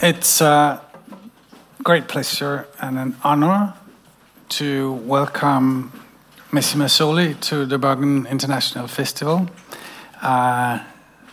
It's 0.00 0.40
a 0.40 0.80
great 1.84 2.08
pleasure 2.08 2.66
and 2.80 2.98
an 2.98 3.16
honor 3.22 3.74
to 4.48 4.94
welcome 5.04 5.92
Missy 6.50 6.76
Mazzoli 6.76 7.38
to 7.42 7.64
the 7.66 7.78
Bergen 7.78 8.26
International 8.26 8.88
Festival. 8.88 9.48
Uh, 10.20 10.80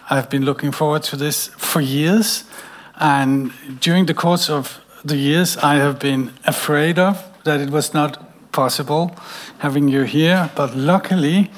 I've 0.09 0.29
been 0.29 0.45
looking 0.45 0.71
forward 0.71 1.01
to 1.03 1.15
this 1.15 1.47
for 1.57 1.81
years, 1.81 2.43
and 2.99 3.51
during 3.79 4.05
the 4.05 4.13
course 4.13 4.49
of 4.49 4.79
the 5.03 5.17
years, 5.17 5.57
I 5.57 5.75
have 5.75 5.97
been 5.99 6.31
afraid 6.45 6.99
of 6.99 7.23
that 7.43 7.59
it 7.59 7.71
was 7.71 7.93
not 7.93 8.51
possible 8.51 9.15
having 9.57 9.87
you 9.87 10.03
here, 10.03 10.51
but 10.55 10.75
luckily, 10.75 11.49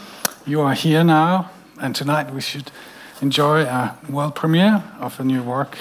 you 0.45 0.61
are 0.61 0.73
here 0.73 1.03
now, 1.03 1.49
and 1.81 1.93
tonight 1.93 2.33
we 2.33 2.39
should 2.39 2.71
enjoy 3.21 3.61
a 3.61 3.97
world 4.09 4.35
premiere 4.35 4.83
of 4.99 5.19
a 5.19 5.23
new 5.23 5.43
work 5.43 5.77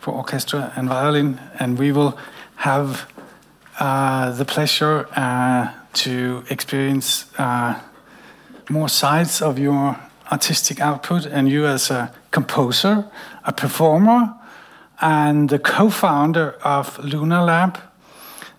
for 0.00 0.14
orchestra 0.14 0.72
and 0.74 0.88
violin, 0.88 1.38
and 1.58 1.78
we 1.78 1.92
will 1.92 2.18
have 2.56 3.06
uh, 3.78 4.30
the 4.32 4.44
pleasure 4.44 5.06
uh, 5.14 5.72
to 5.92 6.42
experience 6.48 7.26
uh, 7.38 7.78
more 8.70 8.88
sides 8.88 9.42
of 9.42 9.58
your 9.58 9.98
artistic 10.32 10.80
output 10.80 11.26
and 11.26 11.48
you 11.48 11.66
as 11.66 11.90
a 11.90 12.12
composer, 12.30 13.04
a 13.44 13.52
performer, 13.52 14.34
and 15.00 15.48
the 15.48 15.58
co-founder 15.58 16.56
of 16.64 16.98
Luna 17.04 17.44
Lab, 17.44 17.78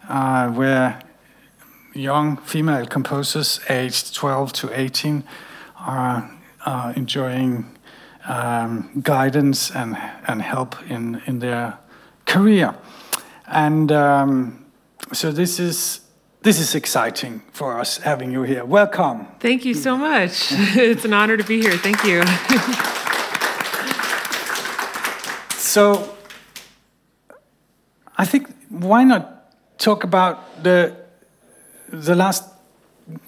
uh, 0.08 0.50
where 0.50 1.00
young 1.94 2.38
female 2.38 2.86
composers 2.86 3.60
aged 3.70 4.14
12 4.16 4.54
to 4.54 4.80
18 4.80 5.24
are, 5.80 6.32
are 6.66 6.94
enjoying 6.94 7.66
um, 8.30 9.02
guidance 9.02 9.72
and, 9.72 9.98
and 10.28 10.42
help 10.42 10.76
in, 10.90 11.22
in 11.26 11.40
their 11.40 11.78
career. 12.26 12.76
And 13.48 13.92
um, 13.92 14.66
so 15.12 15.32
this 15.32 15.60
is 15.60 16.02
this 16.42 16.58
is 16.58 16.74
exciting 16.74 17.42
for 17.52 17.78
us 17.78 17.98
having 17.98 18.32
you 18.32 18.44
here. 18.44 18.64
Welcome. 18.64 19.28
Thank 19.42 19.66
you 19.66 19.74
so 19.74 19.98
much. 19.98 20.52
it's 20.54 21.04
an 21.04 21.12
honor 21.12 21.36
to 21.36 21.44
be 21.44 21.60
here. 21.60 21.76
Thank 21.76 22.06
you. 22.06 22.24
so 25.60 26.16
I 28.18 28.24
think 28.24 28.48
why 28.70 29.04
not 29.04 29.52
talk 29.78 30.06
about 30.06 30.64
the 30.64 30.96
the 31.90 32.16
last 32.16 32.46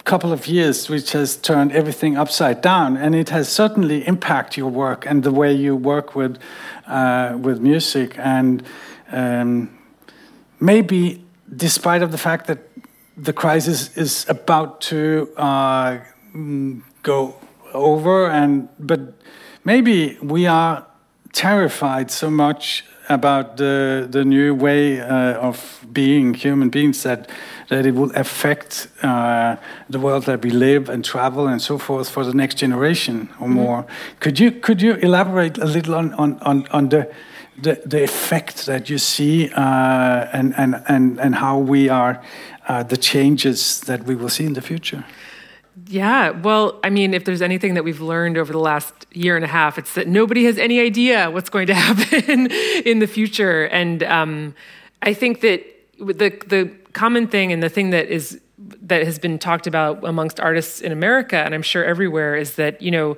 couple 0.04 0.32
of 0.32 0.48
years, 0.48 0.90
which 0.90 1.12
has 1.14 1.38
turned 1.38 1.72
everything 1.72 2.18
upside 2.18 2.62
down, 2.62 2.98
and 2.98 3.16
it 3.16 3.30
has 3.30 3.50
certainly 3.50 4.06
impacted 4.08 4.58
your 4.58 4.70
work 4.70 5.06
and 5.06 5.24
the 5.24 5.32
way 5.32 5.54
you 5.54 5.76
work 5.76 6.16
with 6.16 6.38
uh, 6.88 7.38
with 7.42 7.60
music, 7.60 8.18
and 8.18 8.64
um, 9.12 9.70
maybe 10.60 11.24
despite 11.56 12.02
of 12.02 12.12
the 12.12 12.18
fact 12.18 12.48
that 12.48 12.60
the 13.18 13.34
crisis 13.34 13.98
is 13.98 14.26
about 14.30 14.82
to 14.82 15.30
uh, 15.38 16.00
go 17.04 17.36
over, 17.74 18.30
and 18.30 18.70
but 18.80 19.00
maybe 19.64 20.18
we 20.22 20.48
are 20.48 20.86
terrified 21.34 22.12
so 22.12 22.30
much 22.30 22.84
about 23.10 23.58
the 23.58 24.08
the 24.10 24.24
new 24.24 24.56
way 24.56 25.02
uh, 25.02 25.48
of 25.50 25.86
being 25.92 26.34
human 26.34 26.70
beings 26.70 27.04
that 27.04 27.30
that 27.70 27.86
it 27.86 27.96
will 27.96 28.12
affect 28.16 28.88
uh, 29.02 29.56
the 29.90 30.00
world 30.00 30.26
that 30.26 30.44
we 30.44 30.50
live 30.50 30.90
and 30.90 31.06
travel 31.06 31.48
and 31.48 31.62
so 31.62 31.78
forth 31.78 32.10
for 32.10 32.26
the 32.26 32.34
next 32.34 32.60
generation 32.60 33.30
or 33.40 33.48
mm 33.48 33.54
-hmm. 33.54 33.64
more. 33.64 33.84
Could 34.20 34.40
you 34.40 34.52
could 34.60 34.82
you 34.82 34.96
elaborate 35.02 35.62
a 35.62 35.66
little 35.66 35.96
on 35.96 36.14
on 36.14 36.38
on, 36.42 36.68
on 36.72 36.90
the 36.90 37.08
the, 37.62 37.80
the 37.86 38.04
effect 38.04 38.66
that 38.66 38.90
you 38.90 38.98
see 38.98 39.50
uh, 39.56 40.38
and, 40.38 40.54
and 40.56 40.82
and 40.88 41.20
and 41.20 41.36
how 41.36 41.68
we 41.68 41.92
are 41.92 42.20
uh, 42.70 42.84
the 42.88 42.98
changes 42.98 43.80
that 43.80 44.00
we 44.06 44.16
will 44.16 44.30
see 44.30 44.46
in 44.46 44.54
the 44.54 44.62
future? 44.62 45.04
Yeah, 45.88 46.32
well, 46.32 46.80
I 46.84 46.90
mean, 46.90 47.14
if 47.14 47.24
there's 47.24 47.42
anything 47.42 47.76
that 47.76 47.84
we've 47.84 48.02
learned 48.02 48.38
over 48.38 48.52
the 48.52 48.60
last 48.60 48.94
year 49.14 49.36
and 49.36 49.46
a 49.46 49.48
half, 49.48 49.78
it's 49.78 49.94
that 49.94 50.08
nobody 50.08 50.44
has 50.46 50.58
any 50.58 50.80
idea 50.80 51.32
what's 51.32 51.50
going 51.50 51.68
to 51.68 51.74
happen 51.86 52.52
in 52.86 53.00
the 53.00 53.08
future. 53.08 53.66
And 53.66 54.04
um, 54.04 54.54
I 55.02 55.14
think 55.14 55.42
that 55.42 55.66
the 55.98 56.30
the 56.48 56.72
common 56.94 57.28
thing 57.28 57.52
and 57.52 57.64
the 57.64 57.70
thing 57.70 57.92
that 57.92 58.08
is 58.08 58.42
that 58.58 59.04
has 59.06 59.18
been 59.18 59.40
talked 59.40 59.68
about 59.68 60.04
amongst 60.04 60.40
artists 60.40 60.82
in 60.82 60.92
America 60.92 61.38
and 61.38 61.54
I'm 61.54 61.62
sure 61.62 61.84
everywhere 61.84 62.36
is 62.36 62.56
that 62.56 62.82
you 62.82 62.92
know 62.92 63.18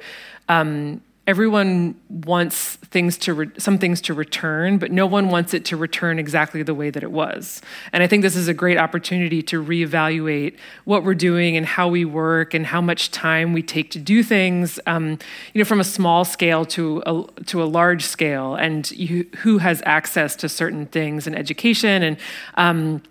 um, 0.49 1.01
everyone 1.25 1.95
wants 2.09 2.75
things 2.75 3.17
to 3.17 3.33
re- 3.33 3.51
some 3.57 3.77
things 3.77 4.01
to 4.01 4.13
return 4.13 4.77
but 4.77 4.91
no 4.91 5.05
one 5.05 5.29
wants 5.29 5.53
it 5.53 5.65
to 5.65 5.77
return 5.77 6.19
exactly 6.19 6.63
the 6.63 6.73
way 6.73 6.89
that 6.89 7.03
it 7.03 7.11
was. 7.11 7.61
And 7.91 8.03
i 8.03 8.07
think 8.07 8.21
this 8.21 8.35
is 8.35 8.47
a 8.47 8.53
great 8.53 8.77
opportunity 8.77 9.41
to 9.43 9.63
reevaluate 9.63 10.57
what 10.85 11.03
we're 11.03 11.13
doing 11.15 11.57
and 11.57 11.65
how 11.65 11.87
we 11.87 12.05
work 12.05 12.53
and 12.53 12.65
how 12.65 12.81
much 12.81 13.11
time 13.11 13.53
we 13.53 13.61
take 13.61 13.91
to 13.91 13.99
do 13.99 14.23
things 14.23 14.79
um, 14.85 15.17
you 15.53 15.59
know 15.59 15.65
from 15.65 15.79
a 15.79 15.83
small 15.83 16.25
scale 16.25 16.65
to 16.65 17.03
a, 17.05 17.43
to 17.43 17.63
a 17.63 17.65
large 17.65 18.03
scale. 18.03 18.55
And 18.55 18.89
you, 18.91 19.27
who 19.37 19.57
has 19.57 19.81
access 19.85 20.35
to 20.37 20.49
certain 20.49 20.85
things 20.87 21.27
in 21.27 21.35
education 21.35 22.03
and 22.03 22.17
um, 22.55 23.01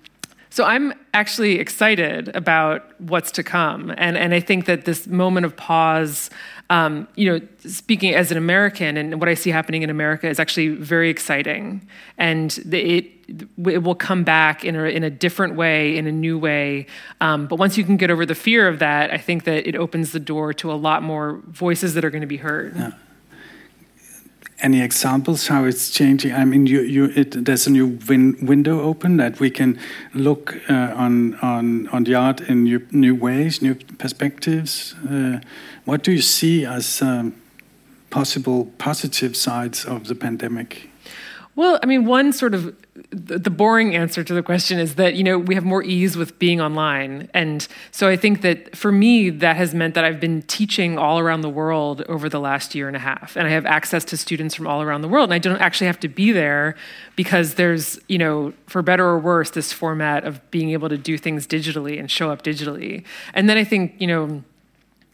so 0.52 0.64
I'm 0.64 0.92
actually 1.14 1.58
excited 1.58 2.28
about 2.36 3.00
what's 3.00 3.32
to 3.32 3.42
come. 3.42 3.90
And, 3.96 4.18
and 4.18 4.34
I 4.34 4.40
think 4.40 4.66
that 4.66 4.84
this 4.84 5.06
moment 5.06 5.46
of 5.46 5.56
pause, 5.56 6.28
um, 6.68 7.08
you 7.16 7.32
know, 7.32 7.46
speaking 7.66 8.14
as 8.14 8.30
an 8.30 8.36
American 8.36 8.98
and 8.98 9.18
what 9.18 9.30
I 9.30 9.34
see 9.34 9.48
happening 9.48 9.80
in 9.80 9.88
America 9.88 10.28
is 10.28 10.38
actually 10.38 10.68
very 10.68 11.08
exciting. 11.08 11.88
And 12.18 12.54
it, 12.70 13.06
it 13.64 13.82
will 13.82 13.94
come 13.94 14.24
back 14.24 14.62
in 14.62 14.76
a, 14.76 14.84
in 14.84 15.04
a 15.04 15.10
different 15.10 15.54
way, 15.54 15.96
in 15.96 16.06
a 16.06 16.12
new 16.12 16.38
way. 16.38 16.84
Um, 17.22 17.46
but 17.46 17.56
once 17.56 17.78
you 17.78 17.84
can 17.84 17.96
get 17.96 18.10
over 18.10 18.26
the 18.26 18.34
fear 18.34 18.68
of 18.68 18.78
that, 18.80 19.10
I 19.10 19.16
think 19.16 19.44
that 19.44 19.66
it 19.66 19.74
opens 19.74 20.12
the 20.12 20.20
door 20.20 20.52
to 20.52 20.70
a 20.70 20.74
lot 20.74 21.02
more 21.02 21.40
voices 21.46 21.94
that 21.94 22.04
are 22.04 22.10
going 22.10 22.20
to 22.20 22.26
be 22.26 22.36
heard. 22.36 22.76
Yeah 22.76 22.90
any 24.62 24.80
examples 24.80 25.48
how 25.48 25.64
it's 25.64 25.90
changing? 25.90 26.32
I 26.32 26.44
mean, 26.44 26.66
you, 26.66 26.80
you, 26.82 27.04
it, 27.16 27.44
there's 27.44 27.66
a 27.66 27.70
new 27.70 27.98
win 28.08 28.36
window 28.46 28.80
open 28.80 29.16
that 29.16 29.40
we 29.40 29.50
can 29.50 29.78
look 30.14 30.56
uh, 30.70 30.94
on, 30.94 31.34
on, 31.36 31.88
on 31.88 32.04
the 32.04 32.14
art 32.14 32.40
in 32.40 32.64
new, 32.64 32.86
new 32.90 33.14
ways, 33.14 33.60
new 33.60 33.74
perspectives. 33.74 34.94
Uh, 35.08 35.40
what 35.84 36.04
do 36.04 36.12
you 36.12 36.22
see 36.22 36.64
as 36.64 37.02
um, 37.02 37.34
possible 38.10 38.66
positive 38.78 39.36
sides 39.36 39.84
of 39.84 40.06
the 40.06 40.14
pandemic? 40.14 40.91
Well, 41.54 41.78
I 41.82 41.86
mean, 41.86 42.06
one 42.06 42.32
sort 42.32 42.54
of 42.54 42.74
the 43.10 43.50
boring 43.50 43.94
answer 43.94 44.24
to 44.24 44.34
the 44.34 44.42
question 44.42 44.78
is 44.78 44.94
that 44.94 45.14
you 45.14 45.24
know 45.24 45.38
we 45.38 45.54
have 45.54 45.64
more 45.64 45.82
ease 45.82 46.16
with 46.16 46.38
being 46.38 46.60
online. 46.60 47.28
And 47.34 47.66
so 47.90 48.08
i 48.08 48.16
think 48.16 48.42
that 48.42 48.76
for 48.76 48.92
me 48.92 49.30
that 49.30 49.56
has 49.56 49.74
meant 49.74 49.94
that 49.94 50.04
i've 50.04 50.20
been 50.20 50.42
teaching 50.42 50.98
all 50.98 51.18
around 51.18 51.40
the 51.40 51.48
world 51.48 52.02
over 52.08 52.28
the 52.28 52.40
last 52.40 52.74
year 52.74 52.88
and 52.88 52.96
a 52.96 53.00
half. 53.00 53.36
And 53.36 53.46
i 53.46 53.50
have 53.50 53.66
access 53.66 54.04
to 54.06 54.16
students 54.16 54.54
from 54.54 54.66
all 54.66 54.82
around 54.82 55.02
the 55.02 55.08
world. 55.08 55.24
And 55.24 55.34
i 55.34 55.38
don't 55.38 55.60
actually 55.60 55.86
have 55.86 56.00
to 56.00 56.08
be 56.08 56.32
there 56.32 56.74
because 57.16 57.54
there's 57.54 57.98
you 58.08 58.18
know 58.18 58.52
for 58.66 58.82
better 58.82 59.04
or 59.04 59.18
worse 59.18 59.50
this 59.50 59.72
format 59.72 60.24
of 60.24 60.50
being 60.50 60.70
able 60.70 60.88
to 60.88 60.98
do 60.98 61.16
things 61.18 61.46
digitally 61.46 61.98
and 61.98 62.10
show 62.10 62.30
up 62.30 62.42
digitally. 62.42 63.04
And 63.34 63.48
then 63.48 63.56
i 63.56 63.64
think 63.64 63.94
you 63.98 64.06
know 64.06 64.42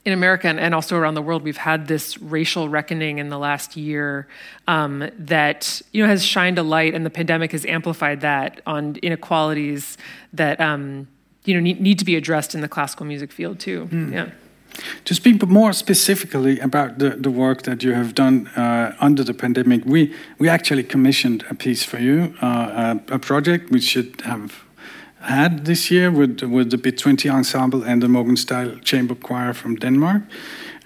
in 0.09 0.15
America 0.15 0.49
and, 0.49 0.75
also 0.75 0.97
around 0.97 1.15
the 1.15 1.23
world, 1.23 1.43
we've 1.43 1.59
had 1.59 1.87
this 1.87 2.17
racial 2.17 2.71
reckoning 2.71 3.19
in 3.19 3.29
the 3.29 3.39
last 3.39 3.77
year 3.77 4.27
um, 4.67 5.11
that 5.19 5.83
you 5.93 6.03
know 6.03 6.09
has 6.09 6.25
shined 6.25 6.59
a 6.59 6.63
light, 6.63 6.95
and 6.95 7.05
the 7.05 7.11
pandemic 7.11 7.53
has 7.53 7.67
amplified 7.67 8.23
that 8.23 8.63
on 8.65 8.97
inequalities 9.03 9.99
that 10.33 10.59
um, 10.63 11.07
you 11.45 11.53
know 11.53 11.61
need, 11.61 11.79
need, 11.79 11.99
to 11.99 12.07
be 12.07 12.17
addressed 12.17 12.55
in 12.55 12.63
the 12.63 12.69
classical 12.69 13.05
music 13.05 13.31
field 13.33 13.61
too. 13.61 13.87
Mm. 13.93 14.13
Yeah. 14.13 14.31
To 15.05 15.15
speak 15.15 15.47
more 15.47 15.75
specifically 15.75 16.59
about 16.61 16.99
the, 16.99 17.11
the 17.11 17.31
work 17.31 17.63
that 17.63 17.83
you 17.83 17.93
have 17.93 18.15
done 18.15 18.47
uh, 18.49 18.95
under 19.01 19.25
the 19.25 19.35
pandemic, 19.35 19.85
we, 19.85 20.15
we 20.39 20.49
actually 20.49 20.85
commissioned 20.85 21.45
a 21.51 21.55
piece 21.55 21.83
for 21.83 21.99
you, 21.99 22.33
uh, 22.41 23.01
a, 23.11 23.15
a 23.15 23.19
project 23.19 23.71
which 23.71 23.83
should 23.83 24.21
have 24.21 24.65
had 25.21 25.65
this 25.65 25.91
year 25.91 26.11
with 26.11 26.43
with 26.43 26.71
the 26.71 26.79
Bit 26.79 26.99
20 26.99 27.29
ensemble 27.29 27.83
and 27.83 28.03
the 28.03 28.07
Mogens 28.07 28.47
Dahl 28.47 28.79
Chamber 28.83 29.15
Choir 29.15 29.53
from 29.53 29.77
Denmark. 29.77 30.23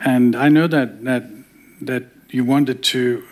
And 0.05 0.35
I 0.35 0.49
know 0.49 0.67
that 0.69 1.05
that 1.05 1.25
that 1.81 2.05
you 2.31 2.45
wanted 2.45 2.83
to 2.83 3.23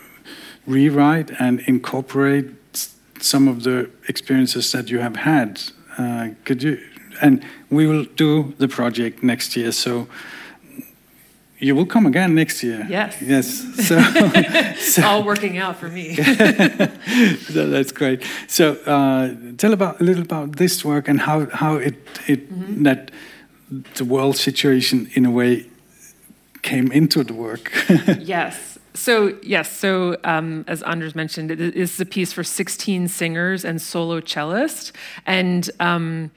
rewrite 0.66 1.30
and 1.38 1.60
incorporate 1.66 2.50
some 3.20 3.48
of 3.48 3.62
the 3.62 3.90
experiences 4.08 4.72
that 4.72 4.90
you 4.90 5.00
have 5.00 5.16
had. 5.16 5.60
Uh, 5.98 6.28
could 6.44 6.62
you? 6.62 6.78
And 7.22 7.44
we 7.70 7.86
will 7.86 8.06
do 8.16 8.54
the 8.58 8.68
project 8.68 9.22
next 9.22 9.56
year. 9.56 9.72
So 9.72 10.06
you 11.60 11.74
will 11.76 11.86
come 11.86 12.06
again 12.06 12.34
next 12.34 12.62
year. 12.62 12.86
Yes. 12.88 13.20
Yes. 13.20 13.66
So, 13.90 13.98
so 14.78 15.02
all 15.02 15.24
working 15.24 15.58
out 15.58 15.76
for 15.76 15.88
me. 15.88 16.14
so 17.54 17.68
that's 17.68 17.92
great. 17.92 18.22
So 18.46 18.74
uh, 18.86 19.34
tell 19.56 19.72
about 19.72 20.00
a 20.00 20.04
little 20.04 20.22
about 20.22 20.56
this 20.56 20.84
work 20.84 21.08
and 21.08 21.20
how 21.20 21.46
how 21.50 21.76
it 21.76 21.94
it 22.26 22.50
mm 22.50 22.62
-hmm. 22.62 22.84
that 22.84 23.10
the 23.94 24.04
world 24.04 24.36
situation 24.36 25.08
in 25.14 25.26
a 25.26 25.30
way 25.30 25.64
came 26.62 26.92
into 26.92 27.24
the 27.24 27.34
work. 27.34 27.70
yes. 28.18 28.70
So 28.94 29.38
yes, 29.42 29.78
so 29.78 30.16
um, 30.24 30.64
as 30.66 30.82
Anders 30.82 31.14
mentioned, 31.14 31.50
it 31.50 31.60
is 31.74 32.00
a 32.00 32.04
piece 32.04 32.34
for 32.34 32.44
16 32.44 33.08
singers 33.08 33.64
and 33.64 33.80
solo 33.80 34.20
cellist. 34.20 34.92
And 35.24 35.70
um, 35.78 36.30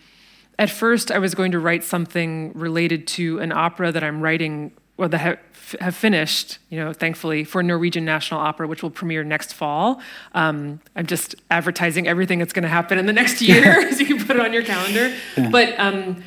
at 0.59 0.69
first, 0.69 1.11
I 1.11 1.17
was 1.19 1.33
going 1.33 1.51
to 1.51 1.59
write 1.59 1.83
something 1.83 2.51
related 2.53 3.07
to 3.07 3.39
an 3.39 3.51
opera 3.51 3.91
that 3.91 4.03
I'm 4.03 4.21
writing, 4.21 4.71
or 4.97 5.07
that 5.07 5.17
have, 5.17 5.39
have 5.79 5.95
finished, 5.95 6.59
you 6.69 6.79
know, 6.79 6.93
thankfully, 6.93 7.43
for 7.43 7.63
Norwegian 7.63 8.05
National 8.05 8.39
Opera, 8.39 8.67
which 8.67 8.83
will 8.83 8.91
premiere 8.91 9.23
next 9.23 9.53
fall. 9.53 10.01
Um, 10.33 10.79
I'm 10.95 11.07
just 11.07 11.35
advertising 11.49 12.07
everything 12.07 12.39
that's 12.39 12.53
going 12.53 12.63
to 12.63 12.69
happen 12.69 12.99
in 12.99 13.05
the 13.05 13.13
next 13.13 13.41
year, 13.41 13.91
so 13.93 13.99
you 13.99 14.05
can 14.05 14.25
put 14.25 14.35
it 14.35 14.41
on 14.41 14.53
your 14.53 14.63
calendar. 14.63 15.13
Yeah. 15.35 15.49
But 15.49 15.79
um, 15.79 16.23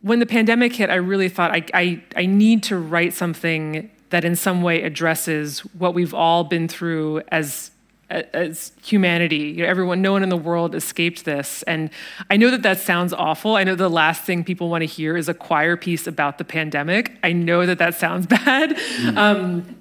when 0.00 0.18
the 0.18 0.26
pandemic 0.26 0.74
hit, 0.74 0.88
I 0.88 0.96
really 0.96 1.28
thought 1.28 1.50
I, 1.50 1.64
I, 1.74 2.02
I 2.14 2.26
need 2.26 2.62
to 2.64 2.78
write 2.78 3.12
something 3.12 3.90
that 4.10 4.24
in 4.24 4.36
some 4.36 4.62
way 4.62 4.82
addresses 4.82 5.60
what 5.74 5.94
we've 5.94 6.14
all 6.14 6.44
been 6.44 6.68
through 6.68 7.22
as 7.28 7.70
as 8.10 8.72
humanity 8.84 9.36
you 9.36 9.62
know, 9.62 9.68
everyone 9.68 10.00
no 10.00 10.12
one 10.12 10.22
in 10.22 10.28
the 10.28 10.36
world 10.36 10.74
escaped 10.74 11.24
this. 11.24 11.62
And 11.64 11.90
i 12.30 12.36
know 12.36 12.50
that 12.50 12.62
that 12.62 12.78
sounds 12.78 13.12
awful. 13.12 13.56
I 13.56 13.64
know 13.64 13.74
the 13.74 13.90
last 13.90 14.22
thing 14.22 14.44
people 14.44 14.68
want 14.68 14.82
to 14.82 14.86
hear 14.86 15.16
is 15.16 15.28
a 15.28 15.34
choir 15.34 15.76
piece 15.76 16.06
about 16.06 16.38
the 16.38 16.44
pandemic. 16.44 17.16
I 17.22 17.32
know 17.32 17.66
that 17.66 17.78
that 17.78 17.94
sounds 17.94 18.26
bad. 18.38 18.76
Mm. 18.76 19.16
um, 19.16 19.76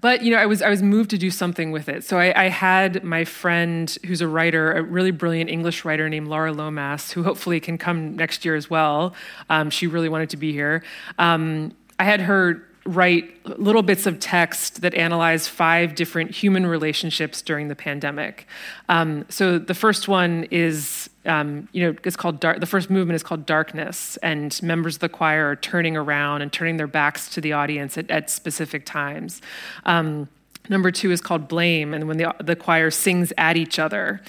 but 0.00 0.22
you 0.22 0.30
know 0.30 0.36
i 0.36 0.46
was 0.46 0.62
i 0.62 0.68
was 0.68 0.82
moved 0.82 1.10
to 1.10 1.18
do 1.18 1.30
something 1.30 1.70
with 1.70 1.88
it. 1.88 2.04
So 2.04 2.18
I, 2.18 2.44
I, 2.44 2.48
had 2.48 3.02
my 3.02 3.24
friend 3.24 3.96
who's 4.06 4.20
a 4.20 4.28
writer 4.28 4.72
a 4.72 4.82
really 4.82 5.10
brilliant 5.10 5.48
english 5.48 5.84
writer 5.84 6.08
named 6.08 6.28
laura 6.28 6.52
lomas 6.52 7.12
who 7.12 7.22
hopefully 7.22 7.60
can 7.60 7.78
come 7.78 8.16
next 8.16 8.44
year 8.44 8.56
as 8.56 8.68
well. 8.68 9.14
Um, 9.48 9.70
she 9.70 9.86
really 9.86 10.08
wanted 10.08 10.30
to 10.30 10.36
be 10.36 10.52
here. 10.52 10.82
Um, 11.18 11.72
i 11.98 12.04
had 12.04 12.20
her 12.20 12.62
write 12.86 13.46
little 13.58 13.82
bits 13.82 14.06
of 14.06 14.18
text 14.18 14.80
that 14.80 14.94
analyze 14.94 15.46
five 15.46 15.94
different 15.94 16.30
human 16.30 16.66
relationships 16.66 17.42
during 17.42 17.68
the 17.68 17.76
pandemic. 17.76 18.46
Um, 18.88 19.26
so 19.28 19.58
the 19.58 19.74
first 19.74 20.08
one 20.08 20.44
is, 20.50 21.10
um, 21.26 21.68
you 21.72 21.84
know, 21.84 21.96
it's 22.04 22.16
called 22.16 22.40
dark. 22.40 22.60
The 22.60 22.66
first 22.66 22.88
movement 22.88 23.16
is 23.16 23.22
called 23.22 23.44
darkness, 23.44 24.16
and 24.22 24.60
members 24.62 24.96
of 24.96 25.00
the 25.00 25.08
choir 25.10 25.50
are 25.50 25.56
turning 25.56 25.96
around 25.96 26.42
and 26.42 26.52
turning 26.52 26.78
their 26.78 26.86
backs 26.86 27.28
to 27.30 27.40
the 27.40 27.52
audience 27.52 27.98
at, 27.98 28.10
at 28.10 28.30
specific 28.30 28.86
times. 28.86 29.42
Um, 29.84 30.28
number 30.68 30.90
two 30.90 31.10
is 31.10 31.20
called 31.20 31.48
blame, 31.48 31.92
and 31.92 32.08
when 32.08 32.16
the 32.16 32.34
the 32.40 32.56
choir 32.56 32.90
sings 32.90 33.32
at 33.36 33.56
each 33.56 33.78
other. 33.78 34.22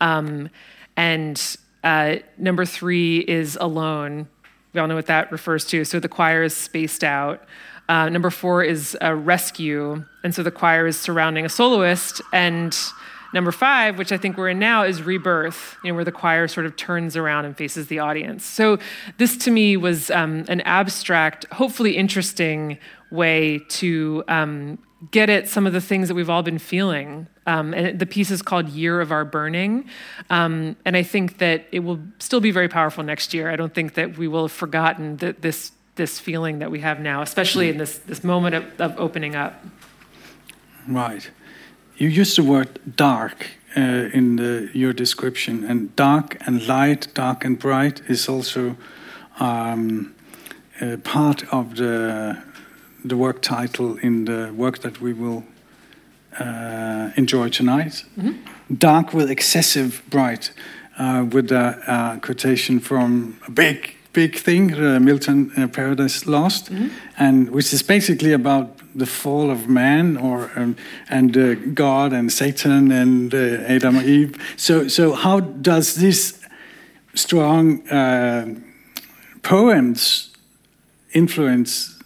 Um, 0.00 0.48
and 0.96 1.56
uh, 1.84 2.16
number 2.38 2.64
three 2.64 3.18
is 3.18 3.56
alone. 3.60 4.28
We 4.72 4.80
all 4.80 4.86
know 4.86 4.96
what 4.96 5.06
that 5.06 5.30
refers 5.30 5.64
to. 5.66 5.84
So 5.84 6.00
the 6.00 6.08
choir 6.08 6.42
is 6.42 6.56
spaced 6.56 7.04
out. 7.04 7.44
Uh, 7.88 8.08
number 8.08 8.30
four 8.30 8.62
is 8.62 8.96
a 9.00 9.14
rescue, 9.14 10.04
and 10.22 10.34
so 10.34 10.42
the 10.42 10.50
choir 10.50 10.86
is 10.86 10.98
surrounding 10.98 11.46
a 11.46 11.48
soloist. 11.48 12.20
And 12.32 12.76
number 13.32 13.50
five, 13.50 13.98
which 13.98 14.12
I 14.12 14.18
think 14.18 14.36
we're 14.36 14.50
in 14.50 14.58
now, 14.58 14.84
is 14.84 15.02
rebirth, 15.02 15.76
you 15.82 15.90
know, 15.90 15.94
where 15.94 16.04
the 16.04 16.12
choir 16.12 16.48
sort 16.48 16.66
of 16.66 16.76
turns 16.76 17.16
around 17.16 17.46
and 17.46 17.56
faces 17.56 17.86
the 17.88 17.98
audience. 17.98 18.44
So 18.44 18.78
this 19.16 19.36
to 19.38 19.50
me 19.50 19.76
was 19.76 20.10
um, 20.10 20.44
an 20.48 20.60
abstract, 20.62 21.46
hopefully 21.52 21.96
interesting 21.96 22.78
way 23.10 23.60
to 23.68 24.22
um, 24.28 24.78
get 25.10 25.30
at 25.30 25.48
some 25.48 25.66
of 25.66 25.72
the 25.72 25.80
things 25.80 26.08
that 26.08 26.14
we've 26.14 26.30
all 26.30 26.42
been 26.42 26.58
feeling. 26.58 27.26
Um, 27.46 27.72
and 27.72 27.98
the 27.98 28.06
piece 28.06 28.30
is 28.30 28.42
called 28.42 28.68
Year 28.68 29.00
of 29.00 29.12
Our 29.12 29.24
Burning. 29.24 29.88
Um, 30.28 30.76
and 30.84 30.96
I 30.96 31.02
think 31.02 31.38
that 31.38 31.66
it 31.72 31.80
will 31.80 32.00
still 32.18 32.40
be 32.40 32.50
very 32.50 32.68
powerful 32.68 33.02
next 33.02 33.32
year. 33.32 33.50
I 33.50 33.56
don't 33.56 33.74
think 33.74 33.94
that 33.94 34.18
we 34.18 34.28
will 34.28 34.42
have 34.42 34.52
forgotten 34.52 35.16
that 35.18 35.40
this 35.40 35.72
this 35.98 36.18
feeling 36.18 36.60
that 36.60 36.70
we 36.70 36.80
have 36.80 37.00
now, 37.00 37.20
especially 37.20 37.68
in 37.68 37.76
this, 37.76 37.98
this 37.98 38.24
moment 38.24 38.54
of, 38.54 38.64
of 38.80 38.98
opening 38.98 39.36
up. 39.36 39.52
Right. 40.86 41.30
You 41.98 42.08
used 42.08 42.38
the 42.38 42.42
word 42.42 42.68
dark 42.96 43.48
uh, 43.76 43.80
in 44.14 44.36
the, 44.36 44.70
your 44.72 44.94
description, 44.94 45.64
and 45.64 45.94
dark 45.96 46.38
and 46.46 46.66
light, 46.66 47.08
dark 47.12 47.44
and 47.44 47.58
bright 47.58 48.00
is 48.08 48.28
also 48.28 48.76
um, 49.40 50.14
part 51.04 51.44
of 51.52 51.76
the, 51.76 52.42
the 53.04 53.16
work 53.16 53.42
title 53.42 53.98
in 53.98 54.24
the 54.24 54.52
work 54.56 54.78
that 54.78 55.00
we 55.00 55.12
will 55.12 55.44
uh, 56.40 57.10
enjoy 57.16 57.50
tonight. 57.50 58.06
Mm 58.14 58.24
-hmm. 58.24 58.34
Dark 58.68 59.12
with 59.12 59.30
excessive 59.30 59.92
bright, 60.08 60.52
uh, 60.98 61.22
with 61.30 61.52
a, 61.52 61.78
a 61.86 62.18
quotation 62.20 62.80
from 62.80 63.34
a 63.48 63.50
big 63.50 63.97
big 64.18 64.36
thing, 64.36 64.74
uh, 64.74 64.98
Milton 65.00 65.52
uh, 65.56 65.68
Paradise 65.68 66.26
Lost, 66.26 66.70
mm 66.70 66.76
-hmm. 66.76 66.90
and 67.16 67.48
which 67.50 67.72
is 67.72 67.82
basically 67.84 68.34
about 68.34 68.66
the 68.98 69.06
fall 69.06 69.50
of 69.50 69.66
man, 69.66 70.16
or 70.16 70.50
um, 70.56 70.76
and 71.08 71.36
uh, 71.36 71.42
God 71.74 72.12
and 72.12 72.32
Satan 72.32 72.92
and 72.92 73.34
uh, 73.34 73.74
Adam 73.74 73.96
and 73.96 74.06
Eve. 74.06 74.30
So, 74.56 74.88
so 74.88 75.14
how 75.14 75.40
does 75.60 75.94
this 75.94 76.34
strong 77.14 77.82
uh, 77.90 78.44
poems 79.40 80.30
influence 81.10 81.96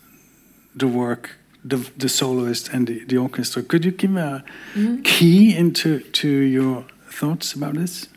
the 0.78 0.86
work? 0.86 1.36
The, 1.68 1.78
the 1.96 2.08
soloist 2.08 2.74
and 2.74 2.86
the, 2.86 3.04
the 3.06 3.18
orchestra. 3.18 3.62
Could 3.62 3.84
you 3.84 3.96
give 3.96 4.20
a 4.20 4.42
mm 4.74 4.86
-hmm. 4.86 5.02
key 5.02 5.56
into 5.56 6.00
to 6.10 6.28
your 6.28 6.84
thoughts 7.18 7.54
about 7.54 7.74
this? 7.74 8.08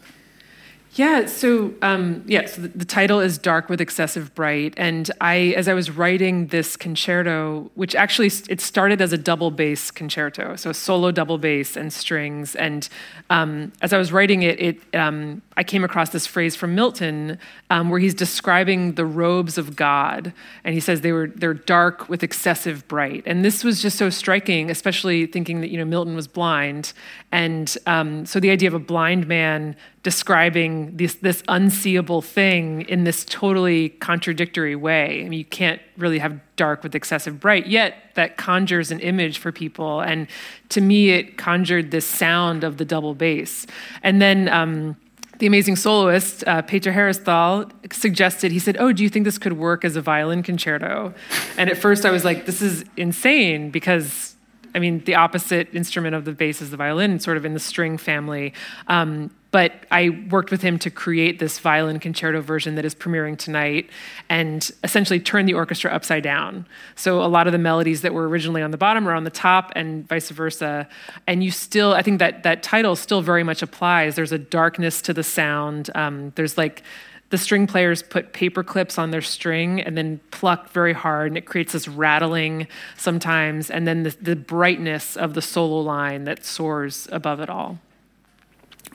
Yeah, 0.95 1.25
so 1.25 1.73
um, 1.81 2.23
yeah, 2.25 2.45
so 2.45 2.61
the, 2.61 2.69
the, 2.69 2.85
title 2.85 3.19
is 3.19 3.37
"Dark 3.37 3.67
with 3.67 3.81
Excessive 3.81 4.33
Bright," 4.33 4.73
and 4.77 5.11
I, 5.19 5.53
as 5.57 5.67
I 5.67 5.73
was 5.73 5.91
writing 5.91 6.47
this 6.47 6.77
concerto, 6.77 7.69
which 7.75 7.95
actually 7.95 8.31
it 8.47 8.61
started 8.61 9.01
as 9.01 9.11
a 9.11 9.17
double 9.17 9.51
bass 9.51 9.91
concerto, 9.91 10.55
so 10.55 10.71
solo 10.71 11.11
double 11.11 11.37
bass 11.37 11.75
and 11.75 11.91
strings, 11.91 12.55
and 12.55 12.87
um, 13.29 13.73
as 13.81 13.91
I 13.91 13.97
was 13.97 14.13
writing 14.13 14.43
it, 14.43 14.61
it 14.61 14.95
um, 14.95 15.41
I 15.57 15.65
came 15.65 15.83
across 15.83 16.11
this 16.11 16.25
phrase 16.25 16.55
from 16.55 16.75
Milton 16.75 17.39
um, 17.69 17.89
where 17.89 17.99
he's 17.99 18.13
describing 18.13 18.93
the 18.93 19.05
robes 19.05 19.57
of 19.57 19.75
God, 19.75 20.31
and 20.63 20.73
he 20.73 20.79
says 20.79 21.01
they 21.01 21.11
were 21.11 21.27
they're 21.27 21.53
dark 21.53 22.07
with 22.07 22.23
excessive 22.23 22.87
bright, 22.87 23.21
and 23.25 23.43
this 23.43 23.65
was 23.65 23.81
just 23.81 23.97
so 23.97 24.09
striking, 24.09 24.71
especially 24.71 25.25
thinking 25.25 25.59
that 25.59 25.69
you 25.71 25.77
know 25.77 25.83
Milton 25.83 26.15
was 26.15 26.29
blind, 26.29 26.93
and 27.33 27.77
um, 27.85 28.25
so 28.25 28.39
the 28.39 28.49
idea 28.49 28.69
of 28.69 28.73
a 28.73 28.79
blind 28.79 29.27
man 29.27 29.75
describing 30.05 30.95
this 30.97 31.15
this 31.15 31.41
unseeable 31.47 32.21
thing 32.21 32.83
in 32.83 33.05
this 33.05 33.25
totally 33.25 33.89
contradictory 33.89 34.75
way. 34.75 35.25
I 35.25 35.29
mean, 35.29 35.39
you 35.39 35.45
can't 35.45 35.81
really 35.97 36.19
have 36.19 36.39
dark 36.57 36.83
with 36.83 36.93
excessive 36.93 37.39
bright, 37.39 37.65
yet 37.65 37.95
that 38.13 38.37
conjures 38.37 38.91
an 38.91 38.99
image 38.99 39.39
for 39.39 39.51
people. 39.51 40.01
And 40.01 40.27
to 40.69 40.79
me, 40.79 41.09
it 41.09 41.39
conjured 41.39 41.89
this 41.89 42.05
sound 42.05 42.63
of 42.63 42.77
the 42.77 42.85
double 42.85 43.15
bass. 43.15 43.65
And 44.03 44.21
then 44.21 44.47
um, 44.47 44.95
the 45.39 45.47
amazing 45.47 45.75
soloist, 45.75 46.43
uh, 46.45 46.61
Peter 46.61 46.93
Herresthal, 46.93 47.71
suggested, 47.91 48.51
he 48.51 48.59
said, 48.59 48.77
Oh, 48.77 48.93
do 48.93 49.01
you 49.01 49.09
think 49.09 49.25
this 49.25 49.39
could 49.39 49.53
work 49.53 49.83
as 49.83 49.95
a 49.95 50.01
violin 50.03 50.43
concerto? 50.43 51.15
And 51.57 51.67
at 51.67 51.79
first 51.79 52.05
I 52.05 52.11
was 52.11 52.23
like, 52.23 52.45
This 52.45 52.61
is 52.61 52.85
insane 52.95 53.71
because 53.71 54.35
I 54.75 54.79
mean, 54.79 55.03
the 55.05 55.15
opposite 55.15 55.73
instrument 55.73 56.15
of 56.15 56.25
the 56.25 56.33
bass 56.33 56.61
is 56.61 56.69
the 56.69 56.75
violin, 56.77 57.19
sort 57.21 57.37
of 57.37 57.45
in 57.45 57.53
the 57.53 57.61
string 57.61 57.97
family. 57.97 58.53
Um, 58.87 59.31
but 59.55 59.85
I 59.89 60.09
worked 60.31 60.51
with 60.51 60.61
him 60.61 60.77
to 60.79 60.89
create 60.89 61.39
this 61.39 61.59
violin 61.59 61.97
concerto 62.01 62.41
version 62.41 62.75
that 62.75 62.83
is 62.83 62.93
premiering 62.93 63.37
tonight 63.37 63.89
and 64.27 64.69
essentially 64.83 65.17
turn 65.17 65.45
the 65.45 65.53
orchestra 65.53 65.89
upside 65.91 66.23
down. 66.23 66.67
So 66.95 67.23
a 67.23 67.27
lot 67.27 67.47
of 67.47 67.53
the 67.53 67.57
melodies 67.57 68.01
that 68.01 68.13
were 68.13 68.27
originally 68.27 68.61
on 68.61 68.71
the 68.71 68.77
bottom 68.77 69.07
are 69.07 69.13
on 69.13 69.23
the 69.23 69.29
top 69.29 69.71
and 69.73 70.05
vice 70.09 70.29
versa. 70.29 70.89
And 71.25 71.41
you 71.41 71.51
still, 71.51 71.93
I 71.93 72.01
think 72.01 72.19
that 72.19 72.43
that 72.43 72.63
title 72.63 72.97
still 72.97 73.21
very 73.21 73.43
much 73.45 73.61
applies. 73.61 74.17
There's 74.17 74.33
a 74.33 74.37
darkness 74.37 75.01
to 75.03 75.13
the 75.13 75.23
sound. 75.23 75.89
Um, 75.95 76.33
there's 76.35 76.57
like, 76.57 76.83
the 77.29 77.37
string 77.37 77.65
players 77.65 78.03
put 78.03 78.33
paper 78.33 78.61
clips 78.61 78.97
on 78.97 79.11
their 79.11 79.21
string 79.21 79.79
and 79.79 79.97
then 79.97 80.19
pluck 80.31 80.69
very 80.71 80.91
hard, 80.91 81.27
and 81.27 81.37
it 81.37 81.45
creates 81.45 81.71
this 81.71 81.87
rattling 81.87 82.67
sometimes, 82.97 83.71
and 83.71 83.87
then 83.87 84.03
the, 84.03 84.17
the 84.21 84.35
brightness 84.35 85.15
of 85.15 85.33
the 85.33 85.41
solo 85.41 85.79
line 85.79 86.25
that 86.25 86.43
soars 86.43 87.07
above 87.09 87.39
it 87.39 87.49
all. 87.49 87.79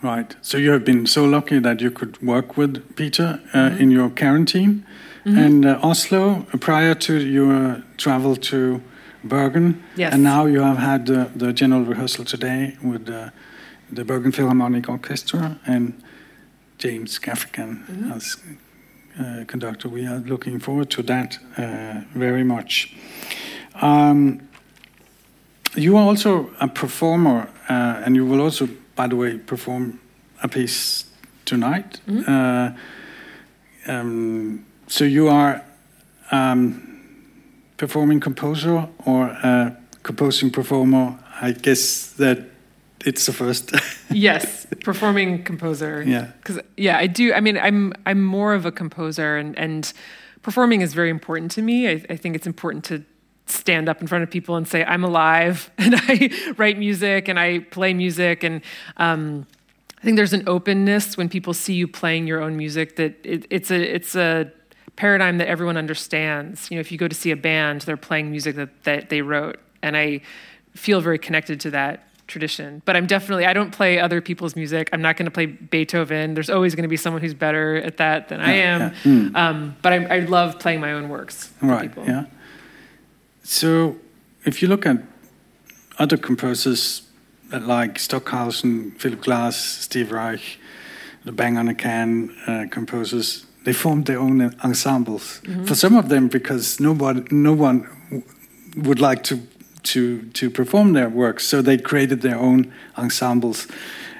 Right. 0.02 0.34
So 0.40 0.56
you 0.56 0.70
have 0.72 0.84
been 0.84 1.06
so 1.06 1.24
lucky 1.24 1.58
that 1.58 1.80
you 1.80 1.90
could 1.90 2.20
work 2.22 2.56
with 2.56 2.96
Peter 2.96 3.40
uh, 3.52 3.58
mm-hmm. 3.58 3.82
in 3.82 3.90
your 3.90 4.10
quarantine. 4.10 4.86
Mm-hmm. 5.24 5.38
And 5.38 5.66
uh, 5.66 5.78
Oslo, 5.82 6.46
prior 6.60 6.94
to 6.94 7.18
your 7.18 7.82
travel 7.98 8.36
to 8.36 8.80
Bergen, 9.22 9.82
yes. 9.96 10.14
and 10.14 10.22
now 10.22 10.46
you 10.46 10.62
have 10.62 10.78
had 10.78 11.04
the, 11.04 11.30
the 11.36 11.52
general 11.52 11.84
rehearsal 11.84 12.24
today 12.24 12.78
with 12.82 13.04
the, 13.04 13.32
the 13.92 14.02
Bergen 14.02 14.32
Philharmonic 14.32 14.88
Orchestra 14.88 15.58
and 15.66 16.02
James 16.78 17.18
Gaffigan 17.18 17.86
mm-hmm. 17.86 18.12
as 18.12 18.38
uh, 19.18 19.44
conductor. 19.46 19.90
We 19.90 20.06
are 20.06 20.20
looking 20.20 20.58
forward 20.58 20.88
to 20.90 21.02
that 21.02 21.38
uh, 21.58 22.00
very 22.14 22.44
much. 22.44 22.94
Um, 23.82 24.48
you 25.74 25.96
are 25.96 26.04
also 26.04 26.50
a 26.60 26.68
performer, 26.68 27.48
uh, 27.68 28.02
and 28.04 28.16
you 28.16 28.24
will 28.24 28.40
also 28.40 28.68
by 29.00 29.06
the 29.06 29.16
way, 29.16 29.38
perform 29.38 29.98
a 30.42 30.48
piece 30.48 31.06
tonight. 31.46 32.00
Mm-hmm. 32.06 32.30
Uh, 32.30 33.92
um, 33.92 34.66
so 34.88 35.04
you 35.04 35.28
are 35.28 35.64
um, 36.30 36.60
performing 37.78 38.20
composer 38.20 38.86
or 39.06 39.24
a 39.24 39.74
composing 40.02 40.50
performer 40.50 41.18
I 41.40 41.52
guess 41.52 42.12
that 42.18 42.38
it's 43.06 43.24
the 43.24 43.32
first. 43.32 43.72
yes, 44.10 44.66
performing 44.84 45.44
composer. 45.44 46.02
Yeah. 46.02 46.32
Because 46.36 46.60
yeah, 46.76 46.98
I 46.98 47.06
do. 47.06 47.32
I 47.32 47.40
mean, 47.40 47.56
I'm 47.56 47.94
I'm 48.04 48.22
more 48.22 48.52
of 48.52 48.66
a 48.66 48.72
composer, 48.72 49.38
and 49.38 49.58
and 49.58 49.90
performing 50.42 50.82
is 50.82 50.92
very 50.92 51.08
important 51.08 51.50
to 51.52 51.62
me. 51.62 51.88
I, 51.88 52.04
I 52.10 52.16
think 52.16 52.36
it's 52.36 52.46
important 52.46 52.84
to 52.84 53.02
stand 53.50 53.88
up 53.88 54.00
in 54.00 54.06
front 54.06 54.24
of 54.24 54.30
people 54.30 54.56
and 54.56 54.66
say 54.66 54.84
I'm 54.84 55.04
alive, 55.04 55.70
and 55.78 55.94
I 55.96 56.30
write 56.56 56.78
music 56.78 57.28
and 57.28 57.38
I 57.38 57.60
play 57.60 57.94
music, 57.94 58.42
and 58.44 58.62
um, 58.96 59.46
I 59.98 60.02
think 60.02 60.16
there's 60.16 60.32
an 60.32 60.44
openness 60.46 61.16
when 61.16 61.28
people 61.28 61.52
see 61.52 61.74
you 61.74 61.86
playing 61.86 62.26
your 62.26 62.42
own 62.42 62.56
music 62.56 62.96
that 62.96 63.14
it, 63.24 63.46
it's 63.50 63.70
a 63.70 63.94
it's 63.94 64.14
a 64.14 64.50
paradigm 64.96 65.38
that 65.38 65.48
everyone 65.48 65.76
understands. 65.76 66.70
You 66.70 66.76
know, 66.76 66.80
if 66.80 66.92
you 66.92 66.98
go 66.98 67.08
to 67.08 67.14
see 67.14 67.30
a 67.30 67.36
band, 67.36 67.82
they're 67.82 67.96
playing 67.96 68.30
music 68.30 68.56
that, 68.56 68.84
that 68.84 69.10
they 69.10 69.22
wrote, 69.22 69.58
and 69.82 69.96
I 69.96 70.20
feel 70.74 71.00
very 71.00 71.18
connected 71.18 71.60
to 71.60 71.70
that 71.70 72.06
tradition. 72.30 72.80
But 72.86 72.96
I'm 72.96 73.06
definitely 73.06 73.44
I 73.44 73.52
don't 73.52 73.72
play 73.72 73.98
other 73.98 74.22
people's 74.22 74.56
music. 74.56 74.88
I'm 74.92 75.02
not 75.02 75.16
going 75.16 75.26
to 75.26 75.30
play 75.30 75.46
Beethoven. 75.46 76.32
There's 76.32 76.48
always 76.48 76.74
going 76.74 76.84
to 76.84 76.88
be 76.88 76.96
someone 76.96 77.20
who's 77.20 77.34
better 77.34 77.76
at 77.76 77.98
that 77.98 78.28
than 78.28 78.40
I 78.40 78.52
am. 78.52 78.80
Yeah. 78.80 78.94
Mm. 79.04 79.36
Um, 79.36 79.76
but 79.82 79.92
I, 79.92 80.04
I, 80.04 80.18
love 80.20 80.58
playing 80.58 80.80
my 80.80 80.92
own 80.92 81.08
works. 81.08 81.52
Right. 81.60 81.92
Yeah. 81.96 82.26
So 83.50 83.96
if 84.44 84.62
you 84.62 84.68
look 84.68 84.86
at 84.86 84.98
other 85.98 86.16
composers 86.16 87.02
like 87.50 87.98
Stockhausen, 87.98 88.92
Philip 88.92 89.22
Glass, 89.22 89.56
Steve 89.56 90.12
Reich, 90.12 90.60
the 91.24 91.32
Bang 91.32 91.58
on 91.58 91.66
a 91.66 91.74
Can 91.74 92.30
uh, 92.46 92.66
composers, 92.70 93.46
they 93.64 93.72
formed 93.72 94.06
their 94.06 94.20
own 94.20 94.54
ensembles. 94.62 95.40
Mm 95.42 95.52
-hmm. 95.52 95.66
For 95.66 95.74
some 95.74 95.98
of 95.98 96.08
them, 96.08 96.28
because 96.28 96.82
nobody, 96.82 97.22
no 97.30 97.56
one 97.56 97.86
would 98.76 99.00
like 99.00 99.22
to 99.22 99.36
to 99.82 100.00
to 100.32 100.50
perform 100.50 100.92
their 100.92 101.10
works, 101.10 101.48
so 101.48 101.62
they 101.62 101.78
created 101.78 102.20
their 102.20 102.38
own 102.38 102.72
ensembles. 102.94 103.66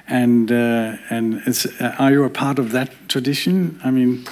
And 0.07 0.51
uh, 0.51 1.15
and 1.15 1.33
uh, 1.79 2.01
are 2.03 2.13
you 2.13 2.25
a 2.25 2.29
part 2.29 2.59
of 2.59 2.71
that 2.71 2.89
tradition? 3.07 3.79
I 3.83 3.91
mean, 3.91 4.23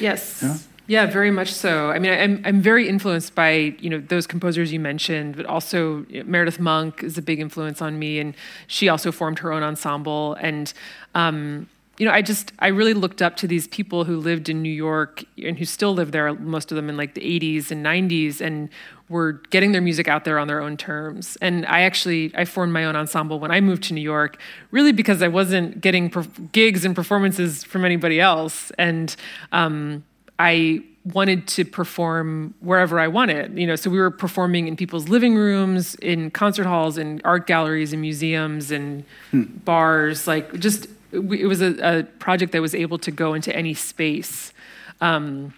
yes. 0.00 0.42
Yeah? 0.42 0.56
Yeah, 0.86 1.06
very 1.06 1.30
much 1.30 1.50
so. 1.52 1.90
I 1.90 1.98
mean, 1.98 2.12
I'm 2.12 2.42
I'm 2.44 2.60
very 2.60 2.88
influenced 2.88 3.34
by 3.34 3.74
you 3.78 3.88
know 3.88 4.00
those 4.00 4.26
composers 4.26 4.70
you 4.70 4.78
mentioned, 4.78 5.34
but 5.36 5.46
also 5.46 6.04
you 6.10 6.22
know, 6.22 6.28
Meredith 6.28 6.60
Monk 6.60 7.02
is 7.02 7.16
a 7.16 7.22
big 7.22 7.40
influence 7.40 7.80
on 7.80 7.98
me, 7.98 8.18
and 8.18 8.34
she 8.66 8.88
also 8.88 9.10
formed 9.10 9.38
her 9.38 9.50
own 9.50 9.62
ensemble. 9.62 10.34
And 10.34 10.72
um, 11.14 11.70
you 11.96 12.04
know, 12.04 12.12
I 12.12 12.20
just 12.20 12.52
I 12.58 12.68
really 12.68 12.92
looked 12.92 13.22
up 13.22 13.36
to 13.36 13.46
these 13.46 13.66
people 13.68 14.04
who 14.04 14.18
lived 14.18 14.50
in 14.50 14.60
New 14.60 14.72
York 14.72 15.24
and 15.42 15.58
who 15.58 15.64
still 15.64 15.94
live 15.94 16.12
there. 16.12 16.34
Most 16.34 16.70
of 16.70 16.76
them 16.76 16.90
in 16.90 16.98
like 16.98 17.14
the 17.14 17.22
80s 17.22 17.70
and 17.70 17.84
90s, 17.84 18.42
and 18.42 18.68
were 19.08 19.40
getting 19.48 19.72
their 19.72 19.80
music 19.80 20.06
out 20.06 20.24
there 20.24 20.38
on 20.38 20.48
their 20.48 20.60
own 20.60 20.76
terms. 20.76 21.38
And 21.40 21.64
I 21.64 21.80
actually 21.80 22.30
I 22.36 22.44
formed 22.44 22.74
my 22.74 22.84
own 22.84 22.94
ensemble 22.94 23.40
when 23.40 23.50
I 23.50 23.62
moved 23.62 23.84
to 23.84 23.94
New 23.94 24.02
York, 24.02 24.38
really 24.70 24.92
because 24.92 25.22
I 25.22 25.28
wasn't 25.28 25.80
getting 25.80 26.12
gigs 26.52 26.84
and 26.84 26.94
performances 26.94 27.64
from 27.64 27.86
anybody 27.86 28.20
else, 28.20 28.70
and 28.72 29.16
um, 29.50 30.04
I 30.38 30.82
wanted 31.12 31.46
to 31.46 31.64
perform 31.64 32.54
wherever 32.60 32.98
I 32.98 33.08
wanted. 33.08 33.58
You 33.58 33.66
know, 33.66 33.76
so 33.76 33.90
we 33.90 33.98
were 33.98 34.10
performing 34.10 34.68
in 34.68 34.76
people's 34.76 35.08
living 35.08 35.34
rooms, 35.34 35.94
in 35.96 36.30
concert 36.30 36.64
halls, 36.64 36.96
in 36.98 37.20
art 37.24 37.46
galleries, 37.46 37.92
in 37.92 38.00
museums, 38.00 38.70
and 38.70 39.04
hmm. 39.30 39.42
bars. 39.42 40.26
Like, 40.26 40.52
just 40.58 40.88
it 41.12 41.46
was 41.46 41.62
a, 41.62 41.98
a, 41.98 42.02
project 42.18 42.52
that 42.52 42.60
was 42.60 42.74
able 42.74 42.98
to 42.98 43.10
go 43.10 43.34
into 43.34 43.54
any 43.54 43.74
space. 43.74 44.52
Um, 45.00 45.54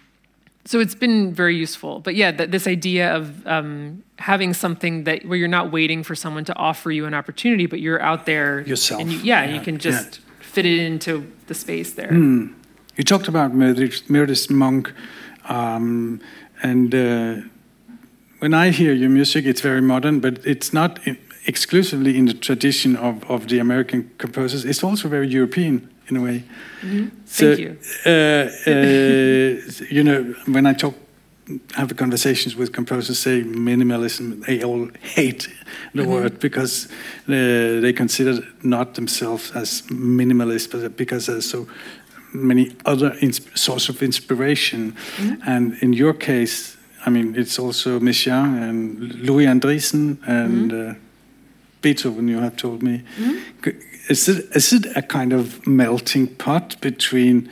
so 0.65 0.79
it's 0.79 0.95
been 0.95 1.33
very 1.33 1.55
useful. 1.55 1.99
But 1.99 2.15
yeah, 2.15 2.31
th- 2.31 2.49
this 2.51 2.67
idea 2.67 3.15
of 3.15 3.47
um, 3.47 4.03
having 4.19 4.53
something 4.53 5.05
that 5.05 5.25
where 5.25 5.37
you're 5.37 5.47
not 5.47 5.71
waiting 5.71 6.03
for 6.03 6.13
someone 6.13 6.45
to 6.45 6.55
offer 6.55 6.91
you 6.91 7.05
an 7.05 7.13
opportunity, 7.13 7.65
but 7.65 7.79
you're 7.79 8.01
out 8.01 8.25
there 8.25 8.61
yourself. 8.61 9.01
And 9.01 9.11
you, 9.11 9.19
yeah, 9.19 9.45
yeah, 9.45 9.55
you 9.55 9.61
can 9.61 9.77
just 9.77 10.19
yeah. 10.19 10.35
fit 10.41 10.65
it 10.65 10.79
into 10.79 11.31
the 11.47 11.53
space 11.53 11.93
there. 11.93 12.09
Hmm. 12.09 12.47
You 12.97 13.03
talked 13.03 13.27
about 13.27 13.53
Meredith, 13.53 14.49
Monk, 14.49 14.91
um, 15.47 16.19
and 16.63 16.95
uh, 16.95 17.35
when 18.39 18.55
I 18.55 18.71
hear 18.71 18.91
your 18.91 19.09
music, 19.09 19.45
it's 19.45 19.61
very 19.61 19.81
modern, 19.81 20.19
but 20.19 20.43
it's 20.43 20.73
not 20.73 20.99
exclusively 21.45 22.17
in 22.17 22.25
the 22.25 22.33
tradition 22.33 22.95
of, 22.95 23.23
of 23.29 23.49
the 23.49 23.59
American 23.59 24.09
composers. 24.17 24.65
It's 24.65 24.83
also 24.83 25.09
very 25.09 25.27
European 25.27 25.89
in 26.07 26.17
a 26.17 26.21
way. 26.21 26.43
Mm 26.81 26.89
-hmm. 26.89 27.09
So, 27.25 27.45
Thank 27.45 27.59
you. 27.59 27.75
Uh, 28.05 28.47
uh, 28.67 29.89
you 29.89 30.03
know, 30.03 30.35
when 30.45 30.65
I 30.65 30.75
talk, 30.75 30.95
have 31.73 31.95
conversations 31.95 32.55
with 32.55 32.71
composers, 32.71 33.21
say 33.21 33.43
minimalism, 33.43 34.43
they 34.45 34.63
all 34.63 34.89
hate 35.15 35.49
the 35.93 36.01
mm 36.01 36.07
-hmm. 36.07 36.07
word 36.07 36.39
because 36.39 36.87
uh, 37.27 37.81
they 37.81 37.93
consider 37.93 38.43
not 38.61 38.93
themselves 38.93 39.51
as 39.53 39.83
minimalist, 39.89 40.71
but 40.71 40.95
because 40.95 41.31
they're 41.31 41.41
so 41.41 41.67
many 42.33 42.75
other 42.85 43.15
sources 43.55 43.89
of 43.89 44.01
inspiration. 44.01 44.93
Mm-hmm. 45.17 45.49
And 45.49 45.77
in 45.81 45.93
your 45.93 46.13
case, 46.13 46.77
I 47.05 47.09
mean, 47.09 47.35
it's 47.35 47.59
also 47.59 47.99
Messiaen 47.99 48.61
and 48.61 49.13
Louis 49.15 49.45
Andriessen 49.45 50.17
and 50.27 50.71
mm-hmm. 50.71 50.91
uh, 50.91 50.95
Beethoven, 51.81 52.27
you 52.27 52.39
have 52.39 52.57
told 52.57 52.83
me. 52.83 53.03
Mm-hmm. 53.19 53.69
Is, 54.09 54.27
it, 54.27 54.45
is 54.55 54.73
it 54.73 54.85
a 54.95 55.01
kind 55.01 55.33
of 55.33 55.65
melting 55.67 56.27
pot 56.35 56.79
between 56.81 57.49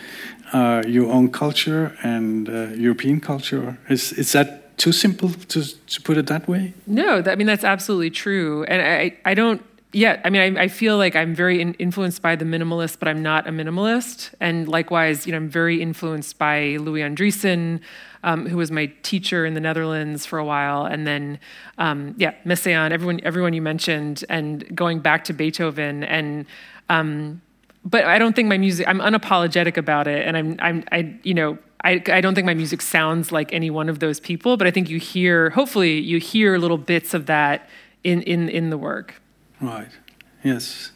uh, 0.53 0.83
your 0.87 1.11
own 1.11 1.31
culture 1.31 1.97
and 2.03 2.49
uh, 2.49 2.67
European 2.75 3.19
culture? 3.19 3.77
Is, 3.89 4.13
is 4.13 4.31
that 4.31 4.77
too 4.77 4.91
simple 4.91 5.29
to, 5.29 5.63
to 5.63 6.01
put 6.01 6.17
it 6.17 6.27
that 6.27 6.47
way? 6.47 6.73
No, 6.85 7.21
that, 7.21 7.31
I 7.31 7.35
mean, 7.35 7.47
that's 7.47 7.63
absolutely 7.63 8.09
true. 8.09 8.63
And 8.65 8.81
I, 8.81 9.17
I 9.29 9.33
don't 9.33 9.61
yeah, 9.95 10.19
I 10.25 10.29
mean, 10.29 10.57
I, 10.57 10.63
I, 10.63 10.67
feel 10.67 10.97
like 10.97 11.15
I'm 11.15 11.33
very 11.33 11.61
in, 11.61 11.73
influenced 11.75 12.21
by 12.21 12.35
the 12.35 12.43
minimalist, 12.43 12.99
but 12.99 13.07
I'm 13.07 13.23
not 13.23 13.47
a 13.47 13.51
minimalist. 13.51 14.33
And 14.41 14.67
likewise, 14.67 15.25
you 15.25 15.31
know, 15.31 15.37
I'm 15.37 15.47
very 15.47 15.81
influenced 15.81 16.37
by 16.37 16.75
Louis 16.81 16.99
Andriessen, 16.99 17.79
um, 18.21 18.45
who 18.45 18.57
was 18.57 18.71
my 18.71 18.87
teacher 19.03 19.45
in 19.45 19.53
the 19.53 19.61
Netherlands 19.61 20.25
for 20.25 20.37
a 20.37 20.43
while, 20.43 20.85
and 20.85 21.07
then, 21.07 21.39
um, 21.77 22.13
yeah, 22.17 22.33
Messiaen, 22.45 22.91
everyone, 22.91 23.21
everyone 23.23 23.53
you 23.53 23.61
mentioned, 23.61 24.25
and 24.27 24.75
going 24.75 24.99
back 24.99 25.23
to 25.25 25.33
Beethoven, 25.33 26.03
and 26.03 26.45
um, 26.89 27.41
but 27.85 28.03
I 28.03 28.19
don't 28.19 28.35
think 28.35 28.49
my 28.49 28.57
music. 28.57 28.85
I'm 28.89 28.99
unapologetic 28.99 29.77
about 29.77 30.07
it, 30.07 30.27
and 30.27 30.35
I'm, 30.35 30.57
I'm, 30.59 30.83
I, 30.91 31.15
you 31.23 31.33
know, 31.33 31.57
I, 31.85 32.01
I, 32.07 32.19
don't 32.19 32.35
think 32.35 32.45
my 32.45 32.53
music 32.53 32.81
sounds 32.81 33.31
like 33.31 33.53
any 33.53 33.69
one 33.69 33.87
of 33.87 33.99
those 33.99 34.19
people, 34.19 34.57
but 34.57 34.67
I 34.67 34.71
think 34.71 34.89
you 34.89 34.99
hear, 34.99 35.51
hopefully, 35.51 35.99
you 35.99 36.19
hear 36.19 36.57
little 36.57 36.79
bits 36.79 37.13
of 37.13 37.27
that 37.27 37.69
in 38.03 38.23
in 38.23 38.49
in 38.49 38.71
the 38.71 38.77
work. 38.77 39.21
Right. 39.65 39.89
Yes. 40.43 40.91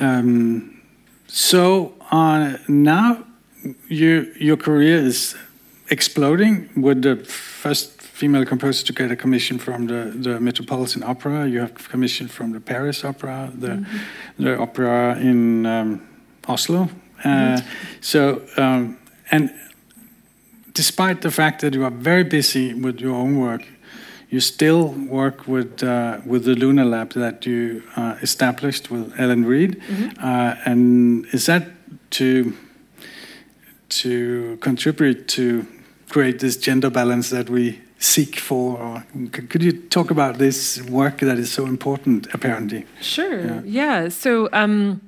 Um, 0.00 0.80
so 1.28 1.94
uh, 2.10 2.56
now 2.66 3.24
your 3.88 4.24
your 4.36 4.56
career 4.56 4.96
is 4.96 5.36
exploding 5.90 6.70
with 6.76 7.02
the 7.02 7.16
first 7.16 8.00
female 8.02 8.44
composer 8.44 8.84
to 8.86 8.92
get 8.92 9.10
a 9.10 9.16
commission 9.16 9.58
from 9.58 9.86
the, 9.86 10.12
the 10.14 10.40
Metropolitan 10.40 11.02
Opera. 11.02 11.46
You 11.46 11.60
have 11.60 11.74
commission 11.74 12.28
from 12.28 12.52
the 12.52 12.60
Paris 12.60 13.04
Opera, 13.04 13.52
the 13.60 13.68
mm 13.68 13.84
-hmm. 13.84 14.44
the 14.44 14.56
opera 14.58 15.16
in 15.20 15.66
um, 15.66 16.00
Oslo. 16.46 16.80
Uh, 16.80 16.88
mm 17.24 17.54
-hmm. 17.54 17.62
So 18.00 18.42
um, 18.56 18.96
and 19.30 19.50
despite 20.74 21.20
the 21.20 21.30
fact 21.30 21.60
that 21.60 21.74
you 21.74 21.84
are 21.84 21.94
very 22.02 22.24
busy 22.24 22.74
with 22.74 23.00
your 23.00 23.14
own 23.14 23.36
work, 23.36 23.62
you 24.30 24.40
still 24.40 24.88
work 25.08 25.46
with 25.46 25.82
uh, 25.82 26.20
with 26.24 26.44
the 26.44 26.54
Luna 26.54 26.84
Lab 26.84 27.12
that 27.14 27.44
you 27.44 27.82
uh, 27.96 28.16
established 28.22 28.90
with 28.90 29.12
Ellen 29.18 29.44
Reid, 29.44 29.76
mm 29.76 29.96
-hmm. 29.96 30.10
uh, 30.22 30.70
and 30.70 31.26
is 31.32 31.44
that 31.44 31.62
to 32.10 32.52
to 33.88 34.56
contribute 34.60 35.24
to 35.36 35.66
create 36.08 36.38
this 36.38 36.64
gender 36.64 36.90
balance 36.90 37.36
that 37.36 37.48
we 37.48 37.78
seek 37.98 38.40
for? 38.40 38.78
Or 38.78 39.02
could 39.30 39.62
you 39.62 39.72
talk 39.88 40.10
about 40.10 40.38
this 40.38 40.80
work 40.88 41.18
that 41.18 41.38
is 41.38 41.52
so 41.52 41.66
important, 41.66 42.34
apparently? 42.34 42.84
Sure. 43.00 43.44
Yeah. 43.44 43.62
yeah. 43.64 44.10
So. 44.10 44.48
Um, 44.52 45.00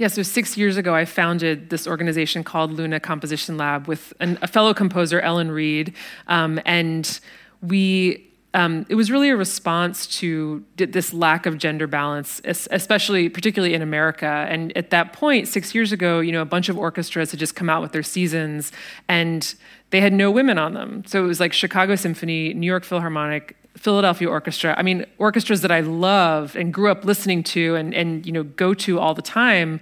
yeah, 0.00 0.10
so 0.10 0.22
six 0.22 0.56
years 0.56 0.76
ago, 0.76 0.94
I 0.94 1.04
founded 1.06 1.70
this 1.70 1.86
organization 1.86 2.44
called 2.44 2.70
Luna 2.78 3.00
Composition 3.00 3.56
Lab 3.56 3.88
with 3.88 4.12
an, 4.20 4.38
a 4.42 4.46
fellow 4.46 4.72
composer, 4.72 5.20
Ellen 5.20 5.50
Reid, 5.50 5.92
um, 6.28 6.60
and 6.64 7.20
we 7.60 8.27
um, 8.58 8.84
it 8.88 8.96
was 8.96 9.08
really 9.08 9.28
a 9.28 9.36
response 9.36 10.04
to 10.18 10.64
this 10.74 11.14
lack 11.14 11.46
of 11.46 11.58
gender 11.58 11.86
balance, 11.86 12.40
especially, 12.44 13.28
particularly 13.28 13.72
in 13.72 13.82
America. 13.82 14.26
And 14.26 14.76
at 14.76 14.90
that 14.90 15.12
point, 15.12 15.46
six 15.46 15.76
years 15.76 15.92
ago, 15.92 16.18
you 16.18 16.32
know, 16.32 16.42
a 16.42 16.44
bunch 16.44 16.68
of 16.68 16.76
orchestras 16.76 17.30
had 17.30 17.38
just 17.38 17.54
come 17.54 17.70
out 17.70 17.82
with 17.82 17.92
their 17.92 18.02
seasons, 18.02 18.72
and 19.06 19.54
they 19.90 20.00
had 20.00 20.12
no 20.12 20.32
women 20.32 20.58
on 20.58 20.74
them. 20.74 21.04
So 21.06 21.22
it 21.22 21.28
was 21.28 21.38
like 21.38 21.52
Chicago 21.52 21.94
Symphony, 21.94 22.52
New 22.52 22.66
York 22.66 22.82
Philharmonic, 22.82 23.54
Philadelphia 23.76 24.28
Orchestra. 24.28 24.74
I 24.76 24.82
mean, 24.82 25.06
orchestras 25.18 25.60
that 25.60 25.70
I 25.70 25.78
love 25.78 26.56
and 26.56 26.74
grew 26.74 26.90
up 26.90 27.04
listening 27.04 27.44
to, 27.44 27.76
and 27.76 27.94
and 27.94 28.26
you 28.26 28.32
know, 28.32 28.42
go 28.42 28.74
to 28.74 28.98
all 28.98 29.14
the 29.14 29.22
time, 29.22 29.78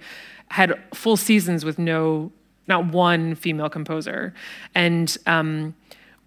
had 0.49 0.79
full 0.93 1.17
seasons 1.17 1.65
with 1.65 1.79
no, 1.79 2.31
not 2.67 2.85
one 2.85 3.33
female 3.33 3.69
composer, 3.69 4.35
and. 4.75 5.17
Um, 5.25 5.73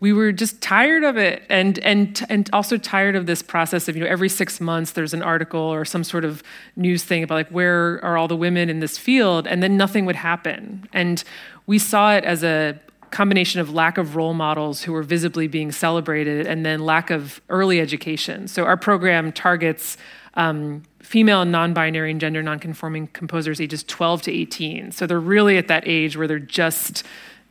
we 0.00 0.14
were 0.14 0.32
just 0.32 0.60
tired 0.62 1.04
of 1.04 1.16
it. 1.16 1.42
And 1.48 1.78
and 1.80 2.26
and 2.28 2.50
also 2.52 2.76
tired 2.78 3.14
of 3.14 3.26
this 3.26 3.42
process 3.42 3.88
of 3.88 3.96
you 3.96 4.02
know 4.02 4.10
every 4.10 4.28
6 4.28 4.60
months 4.60 4.92
there's 4.92 5.14
an 5.14 5.22
article 5.22 5.60
or 5.60 5.84
some 5.84 6.02
sort 6.02 6.24
of 6.24 6.42
news 6.74 7.04
thing 7.04 7.22
about 7.22 7.34
like 7.34 7.50
where 7.50 8.02
are 8.04 8.16
all 8.16 8.28
the 8.28 8.36
women 8.36 8.68
in 8.68 8.80
this 8.80 8.98
field? 8.98 9.46
And 9.46 9.62
then 9.62 9.76
nothing 9.76 10.06
would 10.06 10.16
happen. 10.16 10.88
And 10.92 11.22
we 11.66 11.78
saw 11.78 12.14
it 12.14 12.24
as 12.24 12.42
a 12.42 12.80
combination 13.10 13.60
of 13.60 13.74
lack 13.74 13.98
of 13.98 14.16
role 14.16 14.34
models 14.34 14.82
who 14.82 14.92
were 14.92 15.02
visibly 15.02 15.48
being 15.48 15.72
celebrated 15.72 16.46
and 16.46 16.64
then 16.64 16.80
lack 16.80 17.10
of 17.10 17.40
early 17.48 17.80
education. 17.80 18.46
So 18.46 18.64
our 18.64 18.76
program 18.76 19.32
targets 19.32 19.96
um, 20.34 20.84
female 21.00 21.44
non-binary 21.44 22.12
and 22.12 22.20
gender 22.20 22.42
non-conforming 22.42 23.08
composers 23.08 23.60
ages 23.60 23.82
12 23.82 24.22
to 24.22 24.32
18 24.32 24.92
so 24.92 25.04
they're 25.04 25.18
really 25.18 25.58
at 25.58 25.66
that 25.66 25.82
age 25.86 26.16
where 26.16 26.28
they're 26.28 26.38
just 26.38 27.04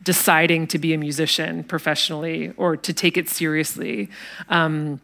deciding 0.04 0.68
to 0.68 0.80
be 0.80 0.94
a 0.94 0.98
musician 0.98 1.64
professionally 1.64 2.54
or 2.58 2.78
to 2.78 2.94
take 2.94 3.18
it 3.18 3.30
seriously. 3.30 4.10
Um, 4.50 5.02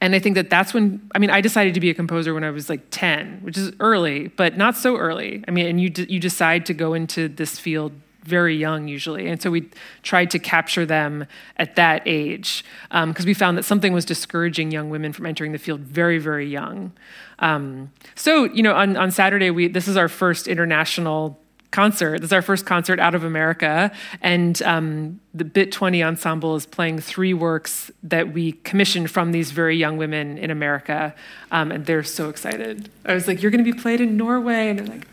and 0.00 0.14
I 0.14 0.18
think 0.20 0.36
that 0.36 0.48
that's 0.48 0.72
when, 0.72 1.08
I 1.14 1.18
mean, 1.18 1.30
I 1.30 1.40
decided 1.40 1.74
to 1.74 1.80
be 1.80 1.90
a 1.90 1.94
composer 1.94 2.32
when 2.32 2.44
I 2.44 2.50
was 2.50 2.68
like 2.68 2.82
10, 2.90 3.40
which 3.42 3.56
is 3.56 3.72
early, 3.80 4.28
but 4.28 4.56
not 4.56 4.76
so 4.76 4.96
early. 4.96 5.42
I 5.48 5.50
mean, 5.50 5.66
and 5.66 5.80
you, 5.80 5.92
you 6.08 6.20
decide 6.20 6.66
to 6.66 6.74
go 6.74 6.94
into 6.94 7.28
this 7.28 7.58
field 7.58 7.92
very 8.22 8.54
young 8.54 8.86
usually. 8.86 9.26
And 9.26 9.40
so 9.40 9.50
we 9.50 9.70
tried 10.02 10.30
to 10.32 10.38
capture 10.38 10.84
them 10.84 11.26
at 11.56 11.76
that 11.76 12.02
age 12.04 12.64
because 12.90 13.24
um, 13.24 13.26
we 13.26 13.34
found 13.34 13.56
that 13.58 13.64
something 13.64 13.92
was 13.92 14.04
discouraging 14.04 14.70
young 14.70 14.90
women 14.90 15.12
from 15.12 15.26
entering 15.26 15.52
the 15.52 15.58
field 15.58 15.80
very, 15.80 16.18
very 16.18 16.46
young. 16.46 16.92
Um, 17.38 17.90
so, 18.14 18.44
you 18.44 18.62
know, 18.62 18.74
on, 18.74 18.96
on 18.96 19.10
Saturday, 19.10 19.50
we, 19.50 19.66
this 19.68 19.88
is 19.88 19.96
our 19.96 20.08
first 20.08 20.46
international 20.46 21.40
concert. 21.70 22.20
This 22.20 22.28
is 22.28 22.32
our 22.32 22.42
first 22.42 22.66
concert 22.66 22.98
out 22.98 23.14
of 23.14 23.24
America, 23.24 23.90
and 24.20 24.60
um, 24.62 25.20
the 25.34 25.44
Bit 25.44 25.72
20 25.72 26.02
Ensemble 26.02 26.56
is 26.56 26.66
playing 26.66 27.00
three 27.00 27.34
works 27.34 27.90
that 28.02 28.32
we 28.32 28.52
commissioned 28.52 29.10
from 29.10 29.32
these 29.32 29.50
very 29.50 29.76
young 29.76 29.96
women 29.96 30.38
in 30.38 30.50
America, 30.50 31.14
um, 31.50 31.70
and 31.70 31.86
they're 31.86 32.02
so 32.02 32.28
excited. 32.28 32.90
I 33.04 33.14
was 33.14 33.26
like, 33.26 33.42
"You're 33.42 33.50
going 33.50 33.64
to 33.64 33.72
be 33.72 33.78
played 33.78 34.00
in 34.00 34.16
Norway," 34.16 34.70
and 34.70 34.78
they're 34.78 34.86
like, 34.86 35.06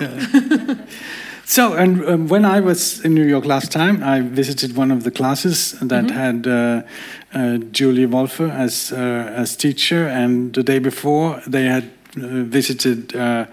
ah. 0.00 0.86
So, 1.50 1.72
and 1.72 2.04
um, 2.04 2.28
when 2.28 2.44
I 2.44 2.60
was 2.60 3.04
in 3.04 3.12
New 3.12 3.24
York 3.24 3.44
last 3.44 3.72
time, 3.72 4.04
I 4.04 4.20
visited 4.20 4.76
one 4.76 4.92
of 4.92 5.02
the 5.02 5.10
classes 5.10 5.74
that 5.80 6.04
mm 6.04 6.10
-hmm. 6.10 6.24
had 6.24 6.46
uh, 6.46 6.82
uh, 7.34 7.58
Julie 7.72 8.06
Wolfe 8.06 8.44
as 8.52 8.92
uh, 8.92 9.40
as 9.42 9.56
teacher, 9.56 10.08
and 10.08 10.52
the 10.52 10.62
day 10.62 10.80
before 10.80 11.42
they 11.50 11.66
had 11.68 11.84
uh, 12.16 12.24
visited 12.50 13.14
uh, 13.14 13.44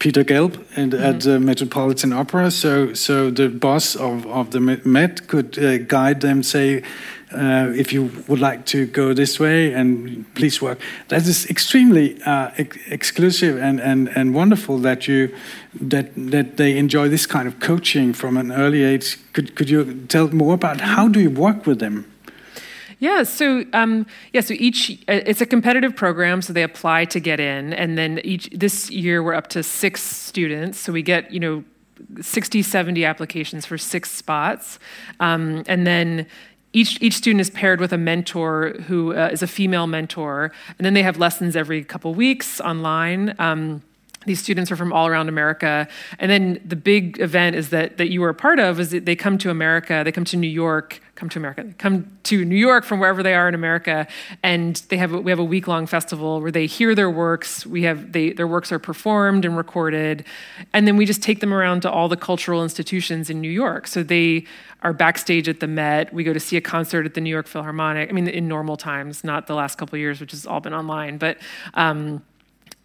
Peter 0.00 0.24
Gelb 0.24 0.64
and, 0.76 0.92
mm-hmm. 0.92 1.04
at 1.04 1.20
the 1.20 1.38
Metropolitan 1.38 2.12
Opera. 2.12 2.50
So, 2.50 2.94
so 2.94 3.30
the 3.30 3.48
boss 3.48 3.94
of, 3.94 4.26
of 4.26 4.50
the 4.50 4.60
Met 4.60 5.28
could 5.28 5.58
uh, 5.58 5.78
guide 5.78 6.22
them, 6.22 6.42
say, 6.42 6.82
uh, 7.32 7.72
if 7.76 7.92
you 7.92 8.10
would 8.26 8.40
like 8.40 8.66
to 8.66 8.86
go 8.86 9.14
this 9.14 9.38
way 9.38 9.72
and 9.72 10.26
please 10.34 10.60
work. 10.60 10.80
That 11.08 11.26
is 11.26 11.48
extremely 11.48 12.20
uh, 12.22 12.50
ex 12.56 12.76
exclusive 12.88 13.56
and, 13.62 13.80
and, 13.80 14.08
and 14.16 14.34
wonderful 14.34 14.78
that 14.78 15.06
you 15.06 15.32
that 15.80 16.10
that 16.16 16.56
they 16.56 16.76
enjoy 16.76 17.08
this 17.08 17.26
kind 17.26 17.46
of 17.46 17.60
coaching 17.60 18.12
from 18.14 18.36
an 18.36 18.50
early 18.50 18.82
age. 18.82 19.18
Could 19.32 19.54
could 19.54 19.70
you 19.70 20.06
tell 20.08 20.28
more 20.30 20.54
about 20.54 20.80
how 20.80 21.06
do 21.08 21.20
you 21.20 21.30
work 21.30 21.66
with 21.66 21.78
them? 21.78 22.04
Yeah, 23.00 23.22
so 23.22 23.64
um, 23.72 24.06
yeah, 24.34 24.42
so 24.42 24.52
each 24.58 24.90
uh, 25.08 25.20
it's 25.24 25.40
a 25.40 25.46
competitive 25.46 25.96
program, 25.96 26.42
so 26.42 26.52
they 26.52 26.62
apply 26.62 27.06
to 27.06 27.18
get 27.18 27.40
in, 27.40 27.72
and 27.72 27.96
then 27.96 28.20
each 28.24 28.50
this 28.50 28.90
year 28.90 29.22
we're 29.22 29.34
up 29.34 29.48
to 29.48 29.62
six 29.62 30.02
students, 30.02 30.78
so 30.78 30.92
we 30.92 31.02
get 31.02 31.32
you 31.32 31.40
know 31.40 31.64
60, 32.20 32.62
70 32.62 33.04
applications 33.04 33.64
for 33.64 33.78
six 33.78 34.10
spots, 34.10 34.78
um, 35.18 35.64
and 35.66 35.86
then 35.86 36.26
each 36.74 37.00
each 37.00 37.14
student 37.14 37.40
is 37.40 37.48
paired 37.48 37.80
with 37.80 37.94
a 37.94 37.98
mentor 37.98 38.74
who 38.86 39.14
uh, 39.14 39.30
is 39.32 39.42
a 39.42 39.46
female 39.46 39.86
mentor, 39.86 40.52
and 40.78 40.84
then 40.84 40.92
they 40.92 41.02
have 41.02 41.16
lessons 41.16 41.56
every 41.56 41.82
couple 41.82 42.14
weeks 42.14 42.60
online. 42.60 43.34
Um, 43.38 43.82
these 44.26 44.40
students 44.40 44.70
are 44.70 44.76
from 44.76 44.92
all 44.92 45.06
around 45.06 45.28
America. 45.30 45.88
And 46.18 46.30
then 46.30 46.60
the 46.62 46.76
big 46.76 47.18
event 47.20 47.56
is 47.56 47.70
that 47.70 47.96
that 47.96 48.10
you 48.10 48.20
were 48.20 48.28
a 48.28 48.34
part 48.34 48.58
of 48.58 48.78
is 48.78 48.90
that 48.90 49.06
they 49.06 49.16
come 49.16 49.38
to 49.38 49.50
America, 49.50 50.02
they 50.04 50.12
come 50.12 50.26
to 50.26 50.36
New 50.36 50.48
York, 50.48 51.00
come 51.14 51.30
to 51.30 51.38
America, 51.38 51.64
come 51.78 52.18
to 52.24 52.44
New 52.44 52.56
York 52.56 52.84
from 52.84 53.00
wherever 53.00 53.22
they 53.22 53.34
are 53.34 53.48
in 53.48 53.54
America, 53.54 54.06
and 54.42 54.76
they 54.88 54.98
have 54.98 55.12
we 55.12 55.30
have 55.30 55.38
a 55.38 55.44
week 55.44 55.66
long 55.66 55.86
festival 55.86 56.42
where 56.42 56.50
they 56.50 56.66
hear 56.66 56.94
their 56.94 57.10
works. 57.10 57.64
We 57.64 57.84
have 57.84 58.12
they 58.12 58.32
their 58.32 58.46
works 58.46 58.70
are 58.72 58.78
performed 58.78 59.46
and 59.46 59.56
recorded, 59.56 60.26
and 60.74 60.86
then 60.86 60.98
we 60.98 61.06
just 61.06 61.22
take 61.22 61.40
them 61.40 61.54
around 61.54 61.80
to 61.82 61.90
all 61.90 62.08
the 62.08 62.16
cultural 62.16 62.62
institutions 62.62 63.30
in 63.30 63.40
New 63.40 63.50
York. 63.50 63.86
So 63.86 64.02
they 64.02 64.44
are 64.82 64.92
backstage 64.92 65.48
at 65.48 65.60
the 65.60 65.66
Met. 65.66 66.12
We 66.12 66.24
go 66.24 66.34
to 66.34 66.40
see 66.40 66.58
a 66.58 66.60
concert 66.60 67.06
at 67.06 67.14
the 67.14 67.22
New 67.22 67.30
York 67.30 67.46
Philharmonic. 67.46 68.10
I 68.10 68.12
mean, 68.12 68.28
in 68.28 68.48
normal 68.48 68.76
times, 68.76 69.24
not 69.24 69.46
the 69.46 69.54
last 69.54 69.78
couple 69.78 69.98
years, 69.98 70.20
which 70.20 70.32
has 70.32 70.46
all 70.46 70.60
been 70.60 70.74
online, 70.74 71.16
but. 71.16 71.38
Um, 71.72 72.22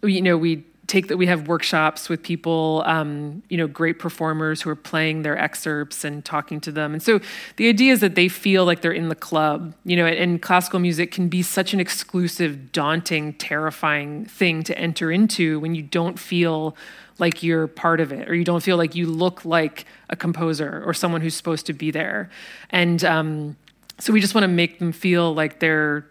you 0.02 0.20
know, 0.20 0.36
we 0.36 0.62
take 0.86 1.08
that 1.08 1.16
we 1.16 1.26
have 1.26 1.48
workshops 1.48 2.08
with 2.08 2.22
people 2.22 2.82
um, 2.86 3.42
you 3.48 3.56
know 3.56 3.66
great 3.66 3.98
performers 3.98 4.62
who 4.62 4.70
are 4.70 4.76
playing 4.76 5.22
their 5.22 5.38
excerpts 5.38 6.04
and 6.04 6.24
talking 6.24 6.60
to 6.60 6.72
them. 6.72 6.92
And 6.92 7.02
so 7.02 7.20
the 7.56 7.68
idea 7.68 7.92
is 7.92 8.00
that 8.00 8.14
they 8.14 8.28
feel 8.28 8.64
like 8.64 8.80
they're 8.82 8.92
in 8.92 9.08
the 9.08 9.14
club 9.14 9.74
you 9.84 9.96
know 9.96 10.06
and, 10.06 10.40
classical 10.42 10.78
music 10.78 11.10
can 11.12 11.28
be 11.28 11.42
such 11.42 11.72
an 11.72 11.80
exclusive 11.80 12.70
daunting 12.70 13.32
terrifying 13.34 14.26
thing 14.26 14.62
to 14.62 14.78
enter 14.78 15.10
into 15.10 15.58
when 15.60 15.74
you 15.74 15.82
don't 15.82 16.18
feel 16.18 16.76
like 17.18 17.42
you're 17.42 17.66
part 17.66 18.00
of 18.00 18.12
it 18.12 18.28
or 18.28 18.34
you 18.34 18.44
don't 18.44 18.62
feel 18.62 18.76
like 18.76 18.94
you 18.94 19.06
look 19.06 19.44
like 19.44 19.86
a 20.10 20.16
composer 20.16 20.82
or 20.84 20.92
someone 20.92 21.20
who's 21.20 21.34
supposed 21.34 21.66
to 21.66 21.72
be 21.72 21.90
there. 21.90 22.30
And 22.70 23.02
um, 23.04 23.56
so 23.98 24.12
we 24.12 24.20
just 24.20 24.34
want 24.34 24.42
to 24.44 24.48
make 24.48 24.78
them 24.78 24.92
feel 24.92 25.34
like 25.34 25.60
they're 25.60 26.06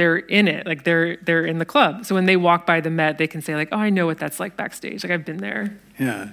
they're 0.00 0.16
in 0.16 0.48
it 0.48 0.66
like 0.66 0.84
they're 0.84 1.16
they're 1.26 1.44
in 1.44 1.58
the 1.58 1.66
club. 1.66 2.06
So 2.06 2.14
when 2.14 2.24
they 2.24 2.36
walk 2.36 2.64
by 2.64 2.80
the 2.80 2.88
met 2.88 3.18
they 3.18 3.26
can 3.26 3.42
say 3.42 3.54
like 3.54 3.68
oh 3.70 3.76
i 3.76 3.90
know 3.90 4.06
what 4.06 4.18
that's 4.18 4.40
like 4.40 4.56
backstage. 4.56 5.04
Like 5.04 5.12
i've 5.12 5.26
been 5.26 5.42
there. 5.48 5.76
Yeah. 5.98 6.30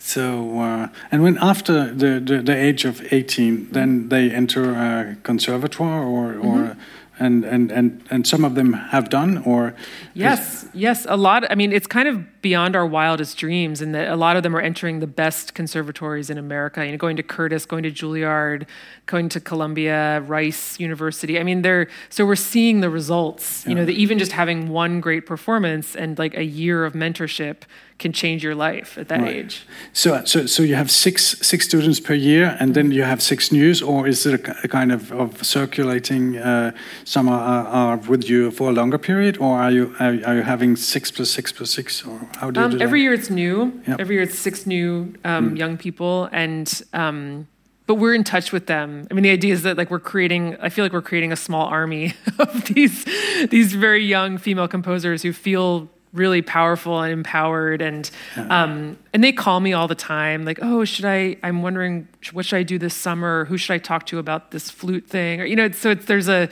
So 0.00 0.58
uh, 0.58 0.88
and 1.12 1.22
when 1.22 1.36
after 1.38 1.94
the, 1.94 2.18
the, 2.18 2.42
the 2.42 2.56
age 2.56 2.84
of 2.84 3.12
18 3.12 3.70
then 3.70 4.08
they 4.08 4.30
enter 4.30 4.72
a 4.72 5.16
conservatoire 5.22 6.02
or 6.02 6.34
or 6.34 6.58
mm-hmm 6.58 6.80
and 7.20 7.44
and 7.44 7.70
and 7.70 8.02
and 8.10 8.26
some 8.26 8.44
of 8.44 8.54
them 8.54 8.72
have 8.72 9.08
done 9.08 9.38
or 9.44 9.74
yes 10.14 10.66
yes 10.72 11.06
a 11.08 11.16
lot 11.16 11.48
i 11.50 11.54
mean 11.54 11.72
it's 11.72 11.86
kind 11.86 12.08
of 12.08 12.40
beyond 12.42 12.74
our 12.74 12.86
wildest 12.86 13.36
dreams 13.36 13.82
and 13.82 13.94
that 13.94 14.08
a 14.08 14.16
lot 14.16 14.36
of 14.36 14.42
them 14.42 14.56
are 14.56 14.60
entering 14.60 15.00
the 15.00 15.06
best 15.06 15.54
conservatories 15.54 16.30
in 16.30 16.38
america 16.38 16.84
you 16.84 16.90
know 16.90 16.98
going 16.98 17.16
to 17.16 17.22
curtis 17.22 17.66
going 17.66 17.82
to 17.82 17.90
juilliard 17.90 18.66
going 19.06 19.28
to 19.28 19.40
columbia 19.40 20.20
rice 20.22 20.78
university. 20.80 21.38
I 21.38 21.42
mean 21.42 21.62
they're 21.62 21.88
so 22.08 22.24
we're 22.24 22.36
seeing 22.36 22.80
the 22.80 22.90
results 22.90 23.66
you 23.66 23.74
know 23.74 23.84
that 23.84 23.92
even 23.92 24.18
just 24.18 24.32
having 24.32 24.68
one 24.68 25.00
great 25.00 25.26
performance 25.26 25.94
and 25.94 26.18
like 26.18 26.34
a 26.36 26.44
year 26.44 26.84
of 26.84 26.94
mentorship 26.94 27.62
can 28.00 28.12
change 28.12 28.42
your 28.42 28.54
life 28.54 28.98
at 28.98 29.06
that 29.08 29.20
right. 29.20 29.36
age. 29.36 29.66
So, 29.92 30.24
so, 30.24 30.46
so 30.46 30.62
you 30.62 30.74
have 30.74 30.90
six 30.90 31.36
six 31.46 31.66
students 31.66 32.00
per 32.00 32.14
year, 32.14 32.56
and 32.58 32.74
then 32.74 32.90
you 32.90 33.04
have 33.04 33.20
six 33.22 33.52
news, 33.52 33.82
or 33.82 34.08
is 34.08 34.26
it 34.26 34.34
a, 34.40 34.56
a 34.64 34.68
kind 34.68 34.90
of, 34.90 35.12
of 35.12 35.44
circulating? 35.44 36.38
Uh, 36.38 36.72
some 37.04 37.28
are, 37.28 37.66
are, 37.66 37.96
with 38.08 38.28
you 38.28 38.50
for 38.50 38.70
a 38.70 38.72
longer 38.72 38.98
period, 38.98 39.36
or 39.38 39.58
are 39.58 39.70
you 39.70 39.94
are, 40.00 40.18
are 40.26 40.36
you 40.36 40.42
having 40.42 40.76
six 40.76 41.10
plus 41.10 41.30
six 41.30 41.52
plus 41.52 41.70
six, 41.70 42.04
or 42.04 42.18
how 42.38 42.50
do 42.50 42.58
you 42.58 42.66
um, 42.66 42.72
do 42.72 42.80
Every 42.80 43.00
that? 43.00 43.04
year 43.04 43.12
it's 43.12 43.30
new. 43.30 43.80
Yep. 43.86 44.00
Every 44.00 44.16
year 44.16 44.24
it's 44.24 44.38
six 44.38 44.66
new 44.66 45.14
um, 45.24 45.50
mm. 45.50 45.58
young 45.58 45.76
people, 45.76 46.28
and. 46.32 46.82
Um, 46.92 47.46
but 47.86 47.96
we're 47.96 48.14
in 48.14 48.22
touch 48.22 48.52
with 48.52 48.66
them. 48.66 49.08
I 49.10 49.14
mean, 49.14 49.24
the 49.24 49.32
idea 49.32 49.52
is 49.52 49.64
that 49.64 49.76
like 49.76 49.90
we're 49.90 49.98
creating. 49.98 50.56
I 50.60 50.68
feel 50.68 50.84
like 50.84 50.92
we're 50.92 51.02
creating 51.02 51.32
a 51.32 51.36
small 51.36 51.66
army 51.66 52.14
of 52.38 52.66
these 52.66 53.04
these 53.50 53.72
very 53.72 54.04
young 54.04 54.38
female 54.38 54.68
composers 54.68 55.24
who 55.24 55.32
feel 55.32 55.90
really 56.12 56.42
powerful 56.42 57.00
and 57.00 57.12
empowered 57.12 57.80
and 57.80 58.10
um, 58.36 58.98
and 59.12 59.22
they 59.22 59.32
call 59.32 59.60
me 59.60 59.72
all 59.72 59.86
the 59.86 59.94
time 59.94 60.44
like 60.44 60.58
oh 60.60 60.84
should 60.84 61.04
i 61.04 61.36
i'm 61.42 61.62
wondering 61.62 62.08
what 62.32 62.44
should 62.44 62.56
i 62.56 62.62
do 62.62 62.78
this 62.78 62.94
summer? 62.94 63.44
Who 63.46 63.56
should 63.56 63.74
i 63.74 63.78
talk 63.78 64.06
to 64.06 64.18
about 64.18 64.50
this 64.50 64.70
flute 64.70 65.06
thing? 65.08 65.40
Or 65.40 65.44
you 65.44 65.56
know 65.56 65.70
so 65.70 65.90
it's, 65.90 66.06
there's 66.06 66.28
a 66.28 66.48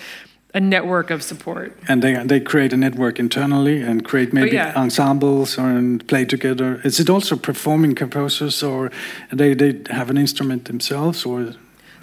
a 0.54 0.60
network 0.60 1.10
of 1.10 1.22
support. 1.22 1.78
And 1.88 2.02
they 2.02 2.14
they 2.24 2.40
create 2.40 2.72
a 2.72 2.76
network 2.76 3.18
internally 3.18 3.82
and 3.82 4.04
create 4.04 4.32
maybe 4.32 4.50
oh, 4.50 4.54
yeah. 4.54 4.72
ensembles 4.76 5.58
or 5.58 5.68
and 5.68 6.06
play 6.08 6.24
together. 6.24 6.80
Is 6.84 7.00
it 7.00 7.10
also 7.10 7.36
performing 7.36 7.94
composers 7.94 8.62
or 8.62 8.90
they 9.32 9.54
they 9.54 9.80
have 9.90 10.10
an 10.10 10.16
instrument 10.16 10.64
themselves 10.64 11.26
or 11.26 11.54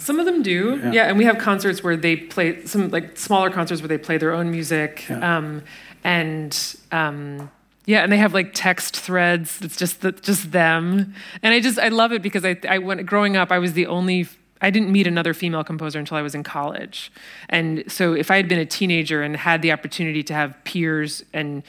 some 0.06 0.20
of 0.20 0.26
them 0.28 0.44
do, 0.44 0.80
yeah. 0.84 0.91
yeah. 0.91 1.08
And 1.08 1.18
we 1.18 1.26
have 1.26 1.39
concerts 1.39 1.84
where 1.84 1.98
they 1.98 2.15
play 2.15 2.63
some 2.65 2.89
like 2.89 3.18
smaller 3.18 3.50
concerts 3.50 3.82
where 3.82 3.88
they 3.88 3.98
play 3.98 4.20
their 4.20 4.34
own 4.34 4.52
music. 4.52 5.06
Yeah. 5.10 5.38
Um, 5.38 5.63
and 6.04 6.76
um, 6.91 7.50
yeah, 7.86 8.04
and 8.04 8.12
they 8.12 8.18
have 8.18 8.34
like 8.34 8.52
text 8.54 8.96
threads. 8.96 9.60
It's 9.62 9.76
just 9.76 10.02
the, 10.02 10.12
just 10.12 10.52
them, 10.52 11.15
and 11.41 11.54
I 11.54 11.60
just 11.60 11.80
I 11.80 11.88
love 11.88 12.13
it 12.13 12.22
because 12.22 12.46
I 12.46 12.56
I 12.70 12.78
went 12.78 13.04
growing 13.08 13.36
up. 13.36 13.52
I 13.52 13.58
was 13.58 13.74
the 13.74 13.88
only. 13.88 14.28
I 14.62 14.70
didn't 14.70 14.91
meet 14.91 15.06
another 15.06 15.34
female 15.34 15.63
composer 15.63 16.00
until 16.00 16.18
I 16.18 16.22
was 16.22 16.34
in 16.34 16.44
college, 16.44 17.12
and 17.50 17.84
so 17.91 18.13
if 18.13 18.30
I 18.30 18.38
had 18.38 18.48
been 18.48 18.60
a 18.60 18.65
teenager 18.65 19.24
and 19.24 19.36
had 19.36 19.62
the 19.62 19.72
opportunity 19.72 20.24
to 20.24 20.34
have 20.34 20.56
peers 20.63 21.24
and 21.34 21.63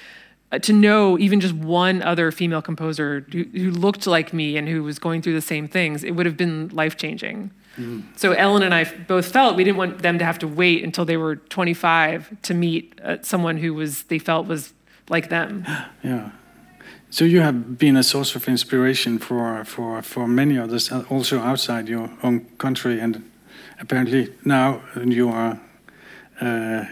uh, 0.53 0.59
to 0.61 0.73
know 0.73 1.19
even 1.19 1.41
just 1.41 1.55
one 1.55 2.03
other 2.03 2.31
female 2.31 2.63
composer 2.63 3.27
who, 3.33 3.45
who 3.45 3.71
looked 3.71 4.07
like 4.07 4.33
me 4.33 4.57
and 4.57 4.69
who 4.69 4.83
was 4.83 4.99
going 4.99 5.21
through 5.21 5.35
the 5.35 5.41
same 5.41 5.67
things, 5.67 6.05
it 6.05 6.13
would 6.13 6.27
have 6.27 6.37
been 6.37 6.69
life 6.69 6.97
changing. 6.97 7.51
Mm. 7.77 8.03
So 8.17 8.33
Ellen 8.33 8.63
and 8.63 8.75
I 8.75 8.85
both 8.85 9.33
felt 9.33 9.57
we 9.57 9.65
didn't 9.65 9.77
want 9.77 9.99
them 9.99 10.19
to 10.19 10.25
have 10.25 10.39
to 10.39 10.49
wait 10.49 10.83
until 10.85 11.05
they 11.05 11.17
were 11.17 11.37
25 11.37 12.43
to 12.43 12.55
meet 12.55 12.99
uh, 13.03 13.19
someone 13.23 13.59
who 13.59 13.75
was 13.75 14.05
they 14.05 14.19
felt 14.19 14.47
was 14.47 14.73
like 15.09 15.29
them. 15.29 15.65
Yeah. 16.03 16.31
So 17.11 17.25
you 17.25 17.41
have 17.41 17.79
been 17.79 17.97
a 17.97 18.03
source 18.03 18.37
of 18.37 18.49
inspiration 18.49 19.19
for 19.19 19.65
for 19.65 20.03
for 20.03 20.27
many 20.27 20.59
others, 20.59 20.91
uh, 20.93 21.05
also 21.09 21.39
outside 21.39 21.89
your 21.89 22.11
own 22.23 22.41
country, 22.59 23.01
and 23.01 23.23
apparently 23.81 24.35
now 24.45 24.81
you 25.05 25.29
are 25.29 25.59
uh, 26.41 26.85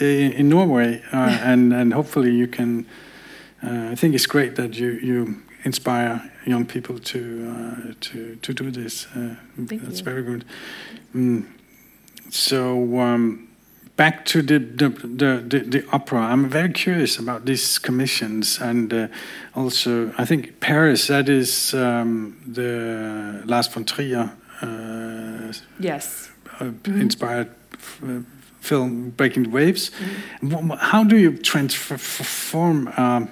in 0.00 0.48
Norway, 0.48 1.02
uh, 1.12 1.16
and 1.42 1.72
and 1.72 1.92
hopefully 1.92 2.32
you 2.32 2.46
can. 2.46 2.86
Uh, 3.62 3.92
I 3.92 3.94
think 3.96 4.14
it's 4.14 4.26
great 4.26 4.54
that 4.56 4.74
you 4.74 4.90
you 5.02 5.42
inspire 5.66 6.22
young 6.46 6.64
people 6.64 6.98
to 6.98 7.18
uh, 7.50 7.92
to 8.00 8.36
to 8.36 8.52
do 8.54 8.70
this. 8.70 9.06
Uh, 9.14 9.34
that's 9.58 9.98
you. 9.98 10.04
very 10.04 10.22
good. 10.22 10.44
Mm. 11.14 11.44
So. 12.30 12.98
Um, 13.00 13.42
back 13.96 14.26
to 14.26 14.42
the 14.42 14.58
the, 14.58 14.88
the, 14.88 15.42
the, 15.48 15.58
the 15.60 15.84
opera. 15.90 16.20
I'm 16.20 16.48
very 16.48 16.70
curious 16.70 17.18
about 17.18 17.44
these 17.46 17.78
commissions, 17.78 18.60
and 18.60 18.92
uh, 18.92 19.08
also 19.54 20.12
I 20.18 20.24
think 20.24 20.60
Paris. 20.60 21.06
That 21.06 21.28
is 21.28 21.74
um, 21.74 22.36
the 22.46 23.42
Lars 23.46 23.68
von 23.68 23.84
Trier. 23.84 24.30
Uh, 24.62 25.52
yes. 25.80 26.30
Uh. 26.60 26.72
Inspired 26.84 27.48
uh, 28.02 28.20
film, 28.60 29.10
Breaking 29.10 29.44
the 29.44 29.50
Waves. 29.50 29.90
Mm-hmm. 30.42 30.70
How 30.78 31.04
do 31.04 31.16
you 31.16 31.36
transform 31.38 32.88
um, 32.96 33.28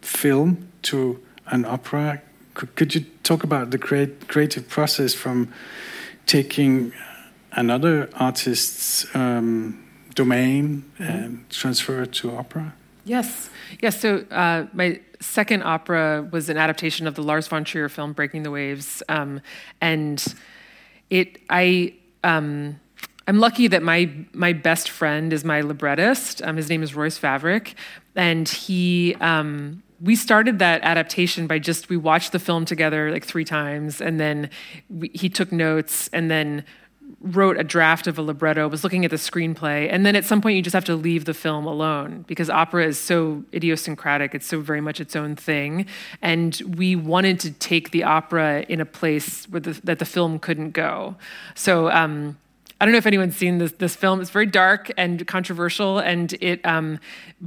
film 0.00 0.68
to 0.82 1.18
an 1.52 1.64
opera? 1.64 2.20
Could, 2.54 2.74
could 2.74 2.94
you 2.94 3.04
talk 3.22 3.44
about 3.44 3.70
the 3.70 3.78
create, 3.78 4.26
creative 4.26 4.68
process 4.68 5.14
from 5.14 5.52
taking 6.26 6.92
another 7.52 8.10
artist's 8.14 9.06
um, 9.14 9.84
domain 10.14 10.84
mm-hmm. 10.98 11.02
and 11.02 11.50
transfer 11.50 12.02
it 12.02 12.12
to 12.14 12.36
opera? 12.36 12.74
Yes. 13.04 13.50
Yes. 13.80 14.00
So 14.00 14.24
uh, 14.30 14.66
my 14.72 15.00
second 15.20 15.62
opera 15.62 16.28
was 16.30 16.48
an 16.48 16.56
adaptation 16.56 17.06
of 17.06 17.14
the 17.14 17.22
Lars 17.22 17.48
von 17.48 17.64
Trier 17.64 17.88
film 17.88 18.12
Breaking 18.12 18.42
the 18.42 18.50
Waves, 18.50 19.02
um, 19.08 19.40
and 19.80 20.24
it 21.10 21.38
I. 21.50 21.94
Um, 22.24 22.78
I'm 23.26 23.38
lucky 23.38 23.68
that 23.68 23.82
my 23.82 24.10
my 24.32 24.52
best 24.52 24.88
friend 24.88 25.32
is 25.32 25.44
my 25.44 25.62
librettist. 25.62 26.42
Um, 26.42 26.56
his 26.56 26.68
name 26.68 26.82
is 26.82 26.94
Royce 26.94 27.18
Vavrek, 27.18 27.74
and 28.14 28.48
he 28.48 29.16
um, 29.20 29.82
we 30.02 30.16
started 30.16 30.58
that 30.58 30.82
adaptation 30.82 31.46
by 31.46 31.58
just 31.58 31.88
we 31.88 31.96
watched 31.96 32.32
the 32.32 32.38
film 32.38 32.64
together 32.64 33.10
like 33.10 33.24
three 33.24 33.44
times, 33.44 34.00
and 34.00 34.18
then 34.18 34.50
we, 34.88 35.10
he 35.14 35.28
took 35.28 35.52
notes, 35.52 36.08
and 36.12 36.30
then 36.30 36.64
wrote 37.20 37.58
a 37.58 37.64
draft 37.64 38.06
of 38.06 38.18
a 38.18 38.22
libretto, 38.22 38.66
was 38.68 38.82
looking 38.82 39.04
at 39.04 39.10
the 39.10 39.16
screenplay, 39.16 39.88
and 39.90 40.04
then 40.04 40.16
at 40.16 40.24
some 40.24 40.40
point 40.40 40.56
you 40.56 40.62
just 40.62 40.74
have 40.74 40.84
to 40.84 40.96
leave 40.96 41.24
the 41.24 41.34
film 41.34 41.66
alone 41.66 42.24
because 42.26 42.50
opera 42.50 42.84
is 42.84 42.98
so 42.98 43.44
idiosyncratic. 43.52 44.34
It's 44.34 44.46
so 44.46 44.60
very 44.60 44.80
much 44.80 45.00
its 45.00 45.14
own 45.14 45.36
thing. 45.36 45.86
And 46.20 46.60
we 46.76 46.96
wanted 46.96 47.38
to 47.40 47.50
take 47.52 47.90
the 47.90 48.04
opera 48.04 48.64
in 48.68 48.80
a 48.80 48.86
place 48.86 49.48
where 49.48 49.60
the, 49.60 49.80
that 49.84 49.98
the 49.98 50.04
film 50.04 50.38
couldn't 50.38 50.70
go. 50.72 51.16
So 51.54 51.90
um, 51.90 52.38
I 52.82 52.84
don't 52.84 52.90
know 52.90 52.98
if 52.98 53.06
anyone's 53.06 53.36
seen 53.36 53.58
this 53.58 53.70
this 53.78 53.94
film. 53.94 54.20
It's 54.20 54.30
very 54.30 54.44
dark 54.44 54.90
and 54.96 55.24
controversial, 55.28 56.00
and 56.00 56.32
it. 56.40 56.66
Um, 56.66 56.98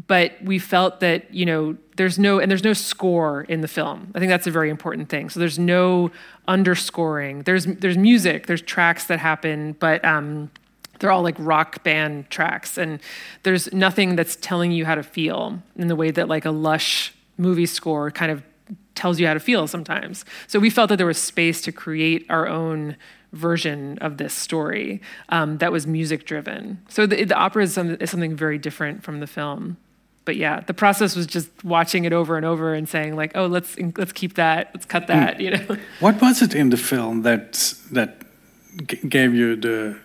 but 0.08 0.42
we 0.42 0.60
felt 0.60 1.02
that 1.02 1.34
you 1.34 1.46
know 1.46 1.76
there's 1.98 2.18
no 2.18 2.40
and 2.40 2.50
there's 2.50 2.64
no 2.64 2.72
score 2.72 3.42
in 3.42 3.60
the 3.60 3.68
film. 3.68 4.14
I 4.16 4.20
think 4.20 4.30
that's 4.30 4.48
a 4.48 4.52
very 4.52 4.70
important 4.70 5.10
thing. 5.10 5.30
So 5.30 5.42
there's 5.42 5.60
no 5.60 6.10
underscoring. 6.48 7.42
There's 7.42 7.66
there's 7.66 7.98
music. 7.98 8.48
There's 8.48 8.62
tracks 8.62 9.08
that 9.08 9.20
happen, 9.20 9.74
but. 9.74 10.04
Um, 10.06 10.52
they're 11.00 11.12
all 11.12 11.24
like 11.24 11.36
rock 11.40 11.84
band 11.84 12.30
tracks 12.30 12.78
and 12.78 13.02
there's 13.44 13.72
nothing 13.74 14.16
that's 14.16 14.38
telling 14.38 14.72
you 14.72 14.86
how 14.86 14.96
to 14.96 15.04
feel 15.04 15.62
in 15.76 15.90
the 15.90 15.96
way 15.96 16.10
that 16.10 16.30
like 16.30 16.46
a 16.46 16.52
lush 16.52 17.14
movie 17.38 17.66
score 17.66 18.10
kind 18.10 18.32
of 18.32 18.42
tells 18.96 19.20
you 19.20 19.28
how 19.28 19.34
to 19.34 19.40
feel 19.42 19.68
sometimes 19.68 20.24
so 20.48 20.58
we 20.58 20.70
felt 20.70 20.88
that 20.88 20.96
there 20.96 21.06
was 21.06 21.18
space 21.18 21.62
to 21.62 21.74
create 21.74 22.26
our 22.30 22.48
own 22.48 22.96
version 23.36 23.98
of 24.00 24.18
this 24.18 24.34
story 24.34 25.02
um, 25.30 25.58
that 25.60 25.72
was 25.72 25.86
music 25.86 26.26
driven. 26.26 26.80
So 26.90 27.06
the, 27.06 27.24
the 27.24 27.36
opera 27.36 27.64
is, 27.64 27.74
some, 27.74 27.96
is, 28.00 28.10
something 28.10 28.36
very 28.36 28.58
different 28.58 29.04
from 29.04 29.20
the 29.20 29.28
film. 29.28 29.78
But 30.24 30.38
yeah, 30.38 30.62
the 30.62 30.74
process 30.74 31.16
was 31.16 31.28
just 31.28 31.50
watching 31.64 32.06
it 32.06 32.14
over 32.14 32.36
and 32.36 32.46
over 32.46 32.74
and 32.74 32.90
saying 32.90 33.16
like, 33.16 33.34
oh, 33.36 33.46
let's 33.46 33.78
let's 33.96 34.12
keep 34.12 34.34
that, 34.36 34.72
let's 34.74 34.86
cut 34.86 35.06
that. 35.06 35.40
You 35.40 35.52
know. 35.52 35.78
What 36.00 36.20
was 36.20 36.42
it 36.42 36.56
in 36.56 36.72
the 36.72 36.78
film 36.78 37.22
that 37.22 37.54
that 37.92 38.24
gave 39.08 39.36
you 39.36 39.56
the 39.56 40.00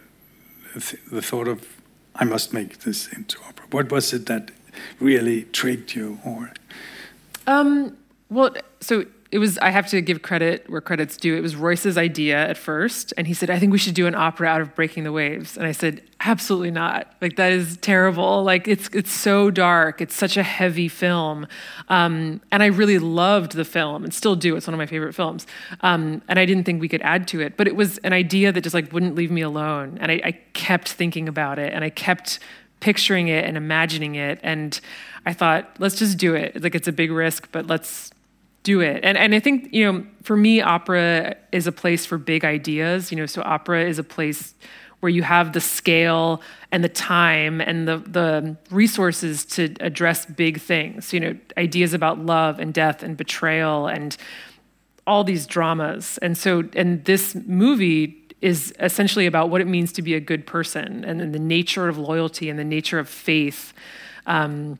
the 1.11 1.23
thought 1.23 1.49
of 1.49 1.67
I 2.15 2.25
must 2.25 2.53
make 2.53 2.81
this 2.81 3.11
into 3.13 3.39
opera? 3.49 3.67
What 3.71 3.91
was 3.91 4.13
it 4.13 4.27
that 4.27 4.51
really 5.01 5.45
trigged 5.45 5.95
you, 5.95 6.19
or? 6.23 6.53
Um, 7.47 7.97
well, 8.29 8.55
so 8.81 9.07
it 9.33 9.39
was 9.39 9.59
i 9.59 9.71
have 9.71 9.87
to 9.87 10.01
give 10.01 10.23
credit 10.23 10.69
where 10.69 10.81
credit's 10.81 11.17
due. 11.17 11.37
It 11.37 11.41
was 11.41 11.55
royce's 11.57 11.97
idea 11.97 12.37
at 12.37 12.57
first 12.57 13.13
and 13.17 13.27
he 13.27 13.35
said 13.35 13.51
i 13.51 13.59
think 13.59 13.73
we 13.73 13.79
should 13.79 13.95
do 13.95 14.07
an 14.07 14.15
opera 14.15 14.49
out 14.49 14.61
of 14.61 14.75
breaking 14.75 15.05
the 15.05 15.13
waves. 15.13 15.57
And 15.57 15.67
i 15.67 15.73
said 15.73 16.03
absolutely 16.21 16.71
not. 16.71 17.15
Like 17.23 17.37
that 17.37 17.53
is 17.53 17.79
terrible. 17.79 18.43
Like 18.43 18.69
it's 18.69 18.89
it's 18.93 19.13
so 19.13 19.51
dark. 19.51 20.01
It's 20.01 20.15
such 20.15 20.37
a 20.37 20.43
heavy 20.43 20.89
film. 20.89 21.47
Um, 21.89 22.41
and 22.51 22.63
i 22.63 22.67
really 22.67 22.99
loved 22.99 23.53
the 23.53 23.65
film 23.65 24.05
and 24.05 24.13
still 24.13 24.37
do. 24.37 24.57
It's 24.57 24.67
one 24.67 24.75
of 24.75 24.79
my 24.79 24.87
favorite 24.87 25.15
films. 25.15 25.47
Um, 25.81 26.23
and 26.29 26.39
i 26.39 26.45
didn't 26.45 26.65
think 26.65 26.81
we 26.81 26.89
could 26.89 27.03
add 27.03 27.29
to 27.29 27.41
it 27.41 27.57
but 27.57 27.67
it 27.67 27.77
was 27.77 27.99
an 27.99 28.13
idea 28.13 28.53
that 28.53 28.63
just 28.63 28.75
like 28.75 28.93
wouldn't 28.93 29.15
leave 29.15 29.31
me 29.31 29.43
alone. 29.43 29.99
And 30.01 30.11
I, 30.11 30.21
I 30.25 30.33
kept 30.55 30.89
thinking 30.93 31.29
about 31.29 31.59
it 31.59 31.73
and 31.73 31.85
i 31.85 31.91
kept 31.91 32.39
picturing 32.81 33.29
it 33.29 33.45
and 33.45 33.57
imagining 33.57 34.17
it. 34.17 34.41
And 34.43 34.79
i 35.25 35.33
thought 35.33 35.77
let's 35.79 35.97
just 35.97 36.19
do 36.19 36.35
it. 36.35 36.63
Like 36.63 36.75
it's 36.75 36.89
a 36.89 36.93
big 36.93 37.13
risk 37.13 37.49
but 37.53 37.67
let's 37.67 38.11
do 38.63 38.81
it. 38.81 39.01
And 39.03 39.17
and 39.17 39.35
I 39.35 39.41
think, 39.41 39.73
you 39.73 39.91
know, 39.91 40.07
for 40.23 40.37
me 40.37 40.61
opera 40.61 41.37
is 41.53 41.67
a 41.67 41.73
place 41.73 42.05
for 42.07 42.19
big 42.19 42.45
ideas, 42.45 43.11
you 43.11 43.17
know, 43.17 43.27
so 43.27 43.43
opera 43.43 43.85
is 43.85 43.99
a 43.99 44.05
place 44.05 44.55
where 45.01 45.11
you 45.11 45.23
have 45.23 45.55
the 45.55 45.61
scale 45.61 46.43
and 46.71 46.85
the 46.85 46.89
time 46.89 47.61
and 47.61 47.89
the 47.89 47.99
the 47.99 48.57
resources 48.71 49.45
to 49.47 49.75
address 49.81 50.27
big 50.27 50.61
things, 50.61 51.13
you 51.13 51.21
know, 51.21 51.37
ideas 51.57 51.95
about 51.95 52.19
love 52.19 52.59
and 52.59 52.75
death 52.75 53.03
and 53.03 53.17
betrayal 53.17 53.87
and 53.87 54.17
all 55.07 55.25
these 55.25 55.47
dramas. 55.47 56.19
And 56.19 56.37
so 56.37 56.65
and 56.75 57.05
this 57.05 57.35
movie 57.35 58.17
is 58.43 58.73
essentially 58.79 59.27
about 59.27 59.51
what 59.51 59.61
it 59.61 59.67
means 59.67 59.93
to 59.93 60.03
be 60.03 60.15
a 60.15 60.21
good 60.21 60.47
person 60.47 61.05
and, 61.05 61.21
and 61.21 61.35
the 61.35 61.39
nature 61.39 61.89
of 61.89 61.99
loyalty 61.99 62.49
and 62.49 62.59
the 62.59 62.65
nature 62.65 62.99
of 62.99 63.09
faith. 63.09 63.73
Um, 64.27 64.79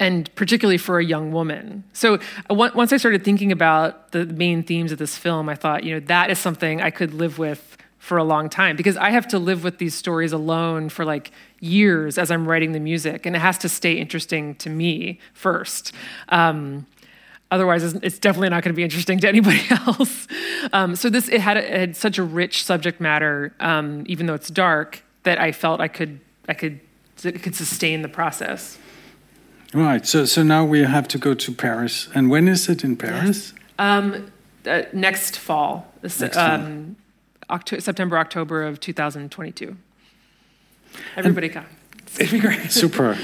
and 0.00 0.32
particularly 0.34 0.78
for 0.78 0.98
a 0.98 1.04
young 1.04 1.32
woman. 1.32 1.84
So 1.92 2.18
uh, 2.50 2.54
once 2.54 2.92
I 2.92 2.96
started 2.96 3.24
thinking 3.24 3.50
about 3.50 4.12
the 4.12 4.26
main 4.26 4.62
themes 4.62 4.92
of 4.92 4.98
this 4.98 5.16
film, 5.16 5.48
I 5.48 5.54
thought, 5.54 5.84
you 5.84 5.94
know, 5.94 6.00
that 6.06 6.30
is 6.30 6.38
something 6.38 6.80
I 6.80 6.90
could 6.90 7.14
live 7.14 7.38
with 7.38 7.76
for 7.98 8.16
a 8.16 8.24
long 8.24 8.48
time 8.48 8.76
because 8.76 8.96
I 8.96 9.10
have 9.10 9.26
to 9.28 9.38
live 9.38 9.64
with 9.64 9.78
these 9.78 9.94
stories 9.94 10.32
alone 10.32 10.88
for 10.88 11.04
like 11.04 11.32
years 11.60 12.16
as 12.16 12.30
I'm 12.30 12.46
writing 12.46 12.72
the 12.72 12.80
music, 12.80 13.26
and 13.26 13.34
it 13.34 13.40
has 13.40 13.58
to 13.58 13.68
stay 13.68 13.94
interesting 13.94 14.54
to 14.56 14.70
me 14.70 15.18
first. 15.34 15.92
Um, 16.28 16.86
otherwise, 17.50 17.82
it's 17.82 18.18
definitely 18.18 18.50
not 18.50 18.62
going 18.62 18.72
to 18.72 18.76
be 18.76 18.84
interesting 18.84 19.18
to 19.20 19.28
anybody 19.28 19.62
else. 19.70 20.28
Um, 20.72 20.94
so 20.94 21.10
this 21.10 21.28
it 21.28 21.40
had, 21.40 21.56
it 21.56 21.70
had, 21.70 21.96
such 21.96 22.18
a 22.18 22.22
rich 22.22 22.64
subject 22.64 23.00
matter, 23.00 23.52
um, 23.58 24.04
even 24.06 24.26
though 24.26 24.34
it's 24.34 24.48
dark, 24.48 25.02
that 25.24 25.40
I 25.40 25.52
felt 25.52 25.80
I 25.80 25.88
could 25.88 26.20
I 26.48 26.54
could 26.54 26.80
it 27.24 27.42
could 27.42 27.56
sustain 27.56 28.02
the 28.02 28.08
process. 28.08 28.78
Right. 29.74 30.06
So 30.06 30.24
so 30.24 30.42
now 30.42 30.64
we 30.64 30.82
have 30.82 31.08
to 31.08 31.18
go 31.18 31.34
to 31.34 31.52
Paris. 31.52 32.08
And 32.14 32.30
when 32.30 32.48
is 32.48 32.68
it 32.68 32.84
in 32.84 32.96
Paris? 32.96 33.52
Yes. 33.52 33.54
Um, 33.78 34.32
uh, 34.66 34.82
next 34.92 35.36
fall. 35.38 35.92
Next 36.02 36.36
um, 36.36 36.96
October, 37.50 37.80
September, 37.80 38.18
October 38.18 38.62
of 38.62 38.80
2022. 38.80 39.76
Everybody 41.16 41.46
and 41.48 41.54
come. 41.54 41.66
To 42.16 42.30
be 42.30 42.38
great. 42.38 42.70
Super. 42.70 43.18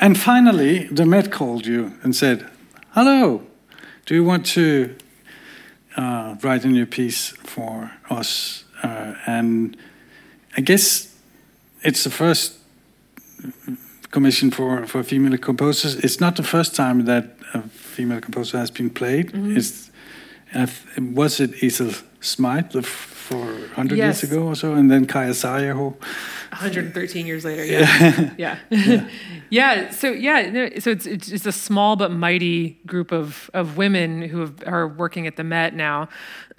and 0.00 0.18
finally, 0.18 0.84
the 0.84 1.04
Met 1.04 1.30
called 1.30 1.66
you 1.66 1.94
and 2.02 2.14
said, 2.16 2.48
Hello, 2.90 3.42
do 4.06 4.14
you 4.14 4.24
want 4.24 4.46
to 4.46 4.96
uh, 5.96 6.36
write 6.42 6.64
a 6.64 6.68
new 6.68 6.86
piece 6.86 7.28
for 7.28 7.92
us? 8.08 8.64
Uh, 8.82 9.14
and 9.26 9.76
I 10.56 10.62
guess 10.62 11.14
it's 11.82 12.04
the 12.04 12.10
first 12.10 12.58
commission 14.10 14.50
for, 14.50 14.86
for 14.86 15.02
female 15.02 15.38
composers. 15.38 15.96
It's 15.96 16.20
not 16.20 16.36
the 16.36 16.42
first 16.42 16.74
time 16.74 17.04
that 17.04 17.24
a 17.54 17.62
female 17.62 18.20
composer 18.20 18.58
has 18.58 18.70
been 18.70 18.90
played. 18.90 19.32
Mm 19.32 19.42
-hmm. 19.42 19.56
It's, 19.56 19.90
was 21.14 21.40
it 21.40 21.62
Ethel 21.62 21.92
Smyth 22.20 22.74
for 23.30 23.36
100 23.36 23.96
yes. 23.96 24.22
years 24.22 24.32
ago 24.32 24.42
or 24.46 24.56
so, 24.56 24.74
and 24.74 24.90
then 24.90 25.06
Saarinen, 25.06 25.76
113 25.76 27.26
years 27.26 27.44
later, 27.44 27.64
yeah, 27.64 28.34
yeah, 28.36 28.58
yeah. 28.70 29.08
yeah. 29.50 29.90
So 29.90 30.10
yeah, 30.10 30.80
so 30.80 30.90
it's 30.90 31.06
it's 31.06 31.46
a 31.46 31.52
small 31.52 31.94
but 31.94 32.10
mighty 32.10 32.80
group 32.86 33.12
of 33.12 33.48
of 33.54 33.76
women 33.76 34.22
who 34.22 34.40
have, 34.40 34.62
are 34.66 34.88
working 34.88 35.28
at 35.28 35.36
the 35.36 35.44
Met 35.44 35.74
now. 35.74 36.08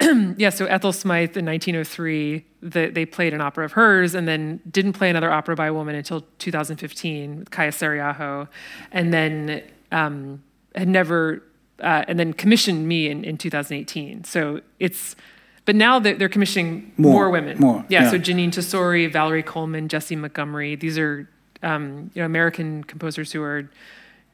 yeah. 0.00 0.48
So 0.48 0.64
Ethel 0.64 0.94
Smyth 0.94 1.36
in 1.36 1.44
1903, 1.44 2.44
the, 2.62 2.86
they 2.86 3.04
played 3.04 3.34
an 3.34 3.42
opera 3.42 3.66
of 3.66 3.72
hers, 3.72 4.14
and 4.14 4.26
then 4.26 4.60
didn't 4.70 4.94
play 4.94 5.10
another 5.10 5.30
opera 5.30 5.54
by 5.54 5.66
a 5.66 5.74
woman 5.74 5.94
until 5.94 6.22
2015 6.38 7.38
with 7.40 7.50
Kaija 7.50 7.68
Saariaho, 7.68 8.48
and 8.90 9.12
then 9.12 9.62
um, 9.90 10.42
had 10.74 10.88
never, 10.88 11.42
uh, 11.80 12.06
and 12.08 12.18
then 12.18 12.32
commissioned 12.32 12.88
me 12.88 13.10
in, 13.10 13.24
in 13.24 13.36
2018. 13.36 14.24
So 14.24 14.62
it's 14.78 15.14
but 15.64 15.76
now 15.76 15.98
they're 16.00 16.28
commissioning 16.28 16.92
more, 16.96 17.12
more 17.12 17.30
women. 17.30 17.58
More, 17.58 17.84
yeah, 17.88 18.04
yeah, 18.04 18.10
So 18.10 18.18
Jeanine 18.18 18.50
Tesori, 18.50 19.12
Valerie 19.12 19.42
Coleman, 19.42 19.88
Jessie 19.88 20.16
Montgomery. 20.16 20.74
These 20.76 20.98
are 20.98 21.28
um, 21.62 22.10
you 22.14 22.22
know 22.22 22.26
American 22.26 22.84
composers 22.84 23.32
who 23.32 23.42
are 23.42 23.70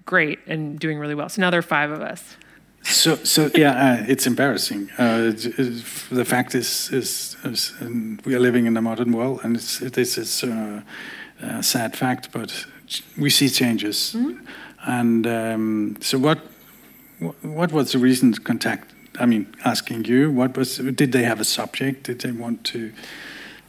great 0.07 0.39
and 0.47 0.79
doing 0.79 0.99
really 0.99 1.15
well. 1.15 1.29
So 1.29 1.41
now 1.43 1.51
there 1.51 1.59
are 1.59 1.63
five 1.63 1.91
of 1.91 2.01
us. 2.01 2.37
So, 2.83 3.17
so 3.17 3.51
yeah, 3.55 3.73
uh, 4.01 4.05
it's 4.09 4.27
embarrassing. 4.27 4.89
Uh, 4.97 5.33
the 6.11 6.25
fact 6.25 6.55
is, 6.55 6.91
is, 6.93 7.37
is 7.45 7.75
we 8.25 8.35
are 8.35 8.41
living 8.41 8.67
in 8.67 8.77
a 8.77 8.83
modern 8.83 9.13
world, 9.13 9.41
and 9.43 9.57
it's, 9.57 9.79
this 9.79 10.17
is 10.17 10.45
uh, 10.45 10.81
a 11.41 11.63
sad 11.63 11.97
fact, 11.97 12.33
but 12.33 12.67
we 13.19 13.31
see 13.31 13.49
changes. 13.51 14.15
Mm 14.15 14.25
-hmm. 14.25 14.37
And 14.87 15.27
um, 15.27 15.97
so, 16.01 16.19
what, 16.19 16.39
what 17.43 17.71
was 17.73 17.91
the 17.91 17.99
recent 17.99 18.43
contact 18.43 18.95
I 19.21 19.27
mean, 19.27 19.55
asking 19.65 20.05
you, 20.05 20.31
what 20.31 20.57
was? 20.57 20.79
Did 20.79 21.13
they 21.13 21.23
have 21.25 21.41
a 21.41 21.45
subject? 21.45 22.05
Did 22.05 22.21
they 22.21 22.33
want 22.33 22.65
to? 22.65 22.93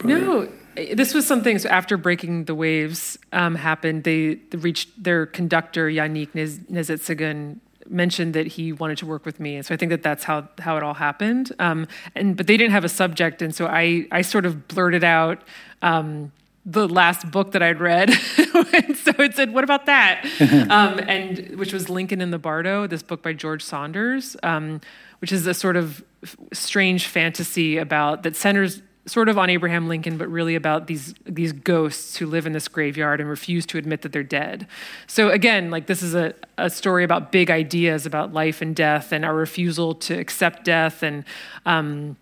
No, 0.04 0.48
this 0.74 1.14
was 1.14 1.26
something. 1.26 1.58
So 1.58 1.68
after 1.68 1.96
breaking 1.96 2.44
the 2.44 2.54
waves 2.54 3.18
um, 3.32 3.54
happened, 3.54 4.04
they, 4.04 4.38
reached 4.52 5.02
their 5.02 5.26
conductor 5.26 5.88
Yannick 5.88 6.32
Nézet-Séguin 6.32 7.58
mentioned 7.88 8.34
that 8.34 8.46
he 8.46 8.72
wanted 8.72 8.98
to 8.98 9.06
work 9.06 9.26
with 9.26 9.40
me, 9.40 9.56
and 9.56 9.66
so 9.66 9.74
I 9.74 9.76
think 9.76 9.90
that 9.90 10.02
that's 10.02 10.24
how 10.24 10.48
how 10.58 10.76
it 10.76 10.82
all 10.82 10.94
happened. 10.94 11.52
Um, 11.58 11.88
and 12.14 12.36
but 12.36 12.46
they 12.46 12.56
didn't 12.56 12.72
have 12.72 12.84
a 12.84 12.88
subject, 12.88 13.42
and 13.42 13.54
so 13.54 13.66
I 13.66 14.06
I 14.12 14.22
sort 14.22 14.46
of 14.46 14.68
blurted 14.68 15.04
out. 15.04 15.42
Um, 15.82 16.32
the 16.66 16.86
last 16.86 17.30
book 17.30 17.52
that 17.52 17.62
I'd 17.62 17.80
read. 17.80 18.10
and 18.38 18.96
so 18.96 19.12
it 19.18 19.34
said, 19.34 19.52
"What 19.52 19.64
about 19.64 19.86
that?" 19.86 20.24
um, 20.70 21.00
and 21.00 21.58
which 21.58 21.72
was 21.72 21.88
Lincoln 21.88 22.20
in 22.20 22.30
the 22.30 22.38
Bardo, 22.38 22.86
this 22.86 23.02
book 23.02 23.22
by 23.22 23.32
George 23.32 23.62
Saunders, 23.62 24.36
um, 24.42 24.80
which 25.20 25.32
is 25.32 25.46
a 25.46 25.54
sort 25.54 25.76
of 25.76 26.04
strange 26.52 27.06
fantasy 27.06 27.78
about 27.78 28.22
that 28.22 28.36
centers 28.36 28.82
sort 29.06 29.28
of 29.28 29.38
on 29.38 29.50
Abraham 29.50 29.88
Lincoln, 29.88 30.18
but 30.18 30.28
really 30.28 30.54
about 30.54 30.86
these 30.86 31.14
these 31.24 31.52
ghosts 31.52 32.16
who 32.16 32.26
live 32.26 32.46
in 32.46 32.52
this 32.52 32.68
graveyard 32.68 33.20
and 33.20 33.28
refuse 33.28 33.66
to 33.66 33.78
admit 33.78 34.02
that 34.02 34.12
they're 34.12 34.22
dead. 34.22 34.66
So 35.06 35.30
again, 35.30 35.70
like 35.70 35.86
this 35.86 36.02
is 36.02 36.14
a, 36.14 36.34
a 36.58 36.70
story 36.70 37.04
about 37.04 37.32
big 37.32 37.50
ideas 37.50 38.06
about 38.06 38.32
life 38.32 38.60
and 38.62 38.74
death 38.76 39.12
and 39.12 39.24
our 39.24 39.34
refusal 39.34 39.94
to 39.94 40.14
accept 40.14 40.64
death 40.64 41.02
and 41.02 41.24
um, 41.66 42.16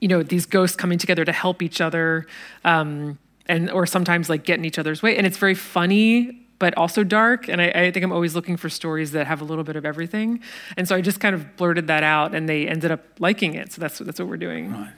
you 0.00 0.08
know 0.08 0.22
these 0.22 0.46
ghosts 0.46 0.76
coming 0.76 0.98
together 0.98 1.24
to 1.24 1.32
help 1.32 1.62
each 1.62 1.80
other. 1.80 2.26
Um, 2.64 3.18
and 3.46 3.68
or 3.70 3.84
sometimes 3.84 4.28
like 4.30 4.44
get 4.44 4.60
in 4.60 4.64
each 4.64 4.78
other's 4.78 5.02
way. 5.02 5.16
And 5.16 5.26
it's 5.26 5.36
very 5.36 5.56
funny 5.56 6.46
but 6.60 6.76
also 6.76 7.02
dark. 7.02 7.48
And 7.48 7.60
I, 7.60 7.68
I, 7.70 7.90
think 7.90 8.04
I'm 8.04 8.12
always 8.12 8.36
looking 8.36 8.56
for 8.56 8.68
stories 8.68 9.10
that 9.12 9.26
have 9.26 9.40
a 9.40 9.44
little 9.44 9.64
bit 9.64 9.76
of 9.76 9.84
everything. 9.84 10.40
And 10.76 10.86
so 10.86 10.94
I 10.94 11.00
just 11.00 11.18
kind 11.18 11.34
of 11.34 11.56
blurted 11.56 11.88
that 11.88 12.04
out, 12.04 12.34
and 12.34 12.48
they 12.48 12.68
ended 12.68 12.92
up 12.92 13.00
liking 13.18 13.54
it. 13.54 13.72
So 13.72 13.80
that's 13.80 13.98
that's 13.98 14.20
what 14.20 14.28
we're 14.28 14.36
doing. 14.36 14.70
Right. 14.70 14.92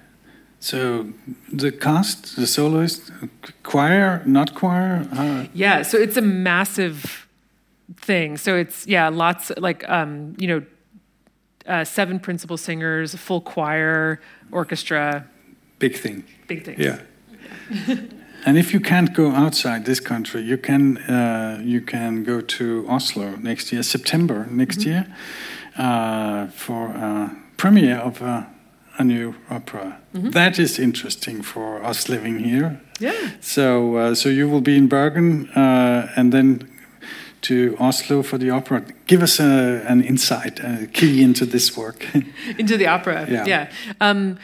So 0.61 1.09
the 1.53 1.73
cast, 1.73 2.37
the 2.37 2.47
soloist, 2.47 3.11
choir, 3.63 4.23
not 4.27 4.55
choir. 4.55 5.09
Uh, 5.13 5.47
yeah. 5.55 5.83
So 5.83 5.97
it's 5.99 6.17
a 6.17 6.23
massive 6.23 7.29
thing. 7.97 8.37
So 8.37 8.57
it's 8.57 8.87
yeah, 8.87 9.09
lots 9.09 9.51
like 9.57 9.89
um, 9.89 10.35
you 10.39 10.49
know, 10.49 10.63
uh, 11.67 11.85
seven 11.85 12.19
principal 12.19 12.57
singers, 12.57 13.15
full 13.15 13.41
choir, 13.41 14.21
orchestra. 14.51 15.27
Big 15.79 15.97
thing. 15.97 16.25
Big 16.49 16.65
thing. 16.65 16.79
Yeah. 16.79 17.01
And 18.45 18.59
if 18.59 18.73
you 18.73 18.81
can't 18.81 19.13
go 19.15 19.31
outside 19.31 19.85
this 19.85 20.01
country, 20.01 20.43
you 20.43 20.59
can 20.59 20.99
uh, 20.99 21.61
you 21.63 21.81
can 21.81 22.25
go 22.25 22.41
to 22.41 22.87
Oslo 22.89 23.37
next 23.37 23.73
year, 23.73 23.83
September 23.83 24.47
next 24.51 24.79
mm 24.79 24.85
-hmm. 24.85 24.91
year, 24.91 25.07
uh, 25.79 26.51
for 26.55 26.89
a 26.97 27.31
premiere 27.57 28.03
of 28.03 28.23
a, 28.23 28.47
a 28.99 29.05
new 29.05 29.35
opera. 29.49 29.85
Mm 29.85 30.23
-hmm. 30.23 30.33
That 30.33 30.59
is 30.59 30.79
interesting 30.79 31.45
for 31.45 31.89
us 31.89 32.07
living 32.09 32.45
here. 32.45 32.71
Yeah. 32.99 33.15
So 33.41 33.97
uh, 33.97 34.15
so 34.15 34.29
you 34.29 34.51
will 34.51 34.63
be 34.63 34.75
in 34.75 34.89
Bergen, 34.89 35.49
uh, 35.57 36.19
and 36.19 36.33
then 36.33 36.61
to 37.43 37.77
Oslo 37.79 38.23
for 38.23 38.39
the 38.39 38.51
opera. 38.51 38.85
Give 39.07 39.23
us 39.23 39.41
a, 39.41 39.83
an 39.89 40.03
insight, 40.03 40.61
a 40.61 40.87
key 40.93 41.23
into 41.23 41.47
this 41.47 41.77
work. 41.77 42.07
into 42.59 42.77
the 42.77 42.87
opera. 42.87 43.27
Yeah. 43.29 43.47
yeah. 43.47 43.69
Um, 44.01 44.39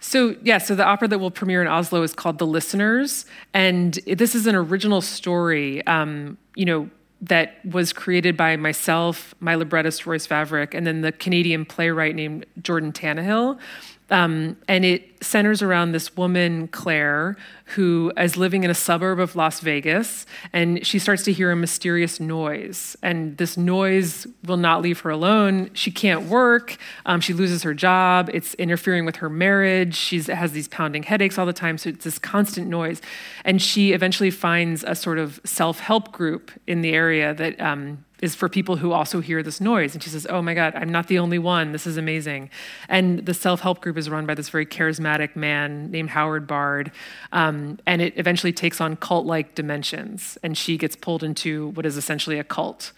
so, 0.00 0.36
yeah, 0.42 0.58
so 0.58 0.74
the 0.74 0.84
opera 0.84 1.08
that 1.08 1.18
will 1.18 1.30
premiere 1.30 1.62
in 1.62 1.68
Oslo 1.68 2.02
is 2.02 2.12
called 2.12 2.38
The 2.38 2.46
Listeners. 2.46 3.26
And 3.54 3.94
this 4.06 4.34
is 4.34 4.46
an 4.46 4.54
original 4.54 5.00
story, 5.00 5.86
um, 5.86 6.38
you 6.54 6.64
know, 6.64 6.90
that 7.22 7.64
was 7.64 7.92
created 7.92 8.36
by 8.36 8.56
myself, 8.56 9.34
my 9.40 9.54
librettist, 9.54 10.06
Royce 10.06 10.26
Vavrek, 10.26 10.74
and 10.74 10.86
then 10.86 11.00
the 11.00 11.12
Canadian 11.12 11.64
playwright 11.64 12.14
named 12.14 12.44
Jordan 12.62 12.92
Tannahill. 12.92 13.58
Um, 14.08 14.56
and 14.68 14.84
it 14.84 15.16
centers 15.22 15.62
around 15.62 15.90
this 15.90 16.16
woman, 16.16 16.68
Claire, 16.68 17.36
who 17.74 18.12
is 18.16 18.36
living 18.36 18.62
in 18.62 18.70
a 18.70 18.74
suburb 18.74 19.18
of 19.18 19.34
Las 19.34 19.58
Vegas, 19.60 20.26
and 20.52 20.86
she 20.86 21.00
starts 21.00 21.24
to 21.24 21.32
hear 21.32 21.50
a 21.50 21.56
mysterious 21.56 22.20
noise. 22.20 22.96
And 23.02 23.36
this 23.36 23.56
noise 23.56 24.26
will 24.44 24.56
not 24.56 24.82
leave 24.82 25.00
her 25.00 25.10
alone. 25.10 25.70
She 25.74 25.90
can't 25.90 26.26
work. 26.26 26.76
Um, 27.04 27.20
she 27.20 27.32
loses 27.32 27.64
her 27.64 27.74
job. 27.74 28.30
It's 28.32 28.54
interfering 28.54 29.04
with 29.04 29.16
her 29.16 29.28
marriage. 29.28 29.96
She 29.96 30.20
has 30.22 30.52
these 30.52 30.68
pounding 30.68 31.02
headaches 31.02 31.38
all 31.38 31.46
the 31.46 31.52
time. 31.52 31.76
So 31.76 31.90
it's 31.90 32.04
this 32.04 32.18
constant 32.18 32.68
noise. 32.68 33.02
And 33.44 33.60
she 33.60 33.92
eventually 33.92 34.30
finds 34.30 34.84
a 34.84 34.94
sort 34.94 35.18
of 35.18 35.40
self 35.44 35.80
help 35.80 36.12
group 36.12 36.52
in 36.68 36.82
the 36.82 36.92
area 36.92 37.34
that 37.34 37.60
um, 37.60 38.04
is 38.22 38.34
for 38.34 38.48
people 38.48 38.76
who 38.76 38.92
also 38.92 39.20
hear 39.20 39.42
this 39.42 39.60
noise. 39.60 39.94
And 39.94 40.02
she 40.02 40.08
says, 40.08 40.26
Oh 40.28 40.40
my 40.40 40.54
God, 40.54 40.74
I'm 40.74 40.90
not 40.90 41.08
the 41.08 41.18
only 41.18 41.38
one. 41.38 41.72
This 41.72 41.86
is 41.86 41.96
amazing. 41.96 42.50
And 42.88 43.24
the 43.26 43.34
self 43.34 43.60
help 43.60 43.80
group 43.80 43.96
is 43.96 44.08
run 44.08 44.26
by 44.26 44.34
this 44.34 44.48
very 44.48 44.66
charismatic 44.66 45.36
man 45.36 45.90
named 45.90 46.10
Howard 46.10 46.46
Bard. 46.46 46.92
Um, 47.32 47.78
and 47.86 48.00
it 48.00 48.14
eventually 48.16 48.52
takes 48.52 48.80
on 48.80 48.96
cult 48.96 49.26
like 49.26 49.54
dimensions. 49.54 50.38
And 50.42 50.56
she 50.56 50.78
gets 50.78 50.96
pulled 50.96 51.22
into 51.22 51.68
what 51.68 51.84
is 51.84 51.96
essentially 51.96 52.38
a 52.38 52.44
cult. 52.44 52.92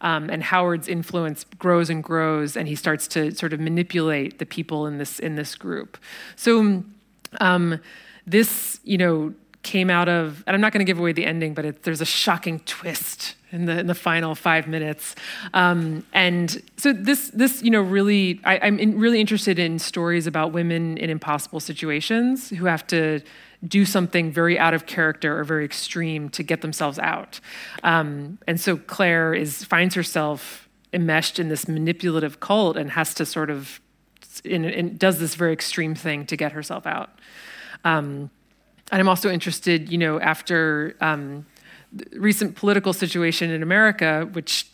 Um, 0.00 0.28
and 0.28 0.42
Howard's 0.42 0.88
influence 0.88 1.44
grows 1.58 1.88
and 1.88 2.02
grows, 2.02 2.56
and 2.56 2.66
he 2.66 2.74
starts 2.74 3.06
to 3.08 3.30
sort 3.32 3.52
of 3.52 3.60
manipulate 3.60 4.38
the 4.38 4.46
people 4.46 4.86
in 4.86 4.98
this, 4.98 5.18
in 5.18 5.36
this 5.36 5.54
group. 5.54 5.96
So, 6.36 6.82
um, 7.40 7.80
this, 8.26 8.80
you 8.84 8.98
know, 8.98 9.34
came 9.64 9.90
out 9.90 10.08
of, 10.08 10.44
and 10.46 10.54
I'm 10.54 10.60
not 10.60 10.72
going 10.72 10.84
to 10.84 10.90
give 10.90 10.98
away 10.98 11.12
the 11.12 11.26
ending, 11.26 11.54
but 11.54 11.64
it, 11.64 11.82
there's 11.82 12.00
a 12.00 12.06
shocking 12.06 12.60
twist 12.60 13.34
in 13.50 13.66
the 13.66 13.78
in 13.78 13.86
the 13.86 13.94
final 13.94 14.34
five 14.34 14.66
minutes. 14.68 15.14
Um, 15.54 16.04
and 16.12 16.62
so 16.76 16.92
this 16.92 17.30
this 17.30 17.62
you 17.62 17.70
know 17.70 17.80
really 17.80 18.40
I, 18.44 18.56
am 18.56 18.78
in, 18.78 18.98
really 18.98 19.20
interested 19.20 19.58
in 19.58 19.78
stories 19.78 20.26
about 20.26 20.52
women 20.52 20.98
in 20.98 21.10
impossible 21.10 21.60
situations 21.60 22.50
who 22.50 22.66
have 22.66 22.86
to 22.88 23.20
do 23.66 23.84
something 23.84 24.30
very 24.30 24.58
out 24.58 24.74
of 24.74 24.86
character 24.86 25.38
or 25.38 25.44
very 25.44 25.64
extreme 25.64 26.28
to 26.28 26.42
get 26.42 26.60
themselves 26.60 26.98
out. 26.98 27.40
Um, 27.82 28.38
and 28.46 28.60
so 28.60 28.76
Claire 28.76 29.34
is 29.34 29.64
finds 29.64 29.94
herself 29.94 30.68
enmeshed 30.92 31.38
in 31.38 31.48
this 31.48 31.66
manipulative 31.66 32.40
cult 32.40 32.76
and 32.76 32.90
has 32.90 33.14
to 33.14 33.26
sort 33.26 33.50
of 33.50 33.80
in, 34.44 34.64
in, 34.64 34.96
does 34.96 35.18
this 35.18 35.34
very 35.34 35.52
extreme 35.52 35.94
thing 35.94 36.26
to 36.26 36.36
get 36.36 36.52
herself 36.52 36.86
out. 36.86 37.10
Um, 37.84 38.30
and 38.94 39.00
I'm 39.00 39.08
also 39.08 39.28
interested, 39.28 39.90
you 39.90 39.98
know, 39.98 40.20
after 40.20 40.94
um, 41.00 41.46
recent 42.12 42.54
political 42.54 42.92
situation 42.92 43.50
in 43.50 43.60
America, 43.60 44.28
which 44.34 44.68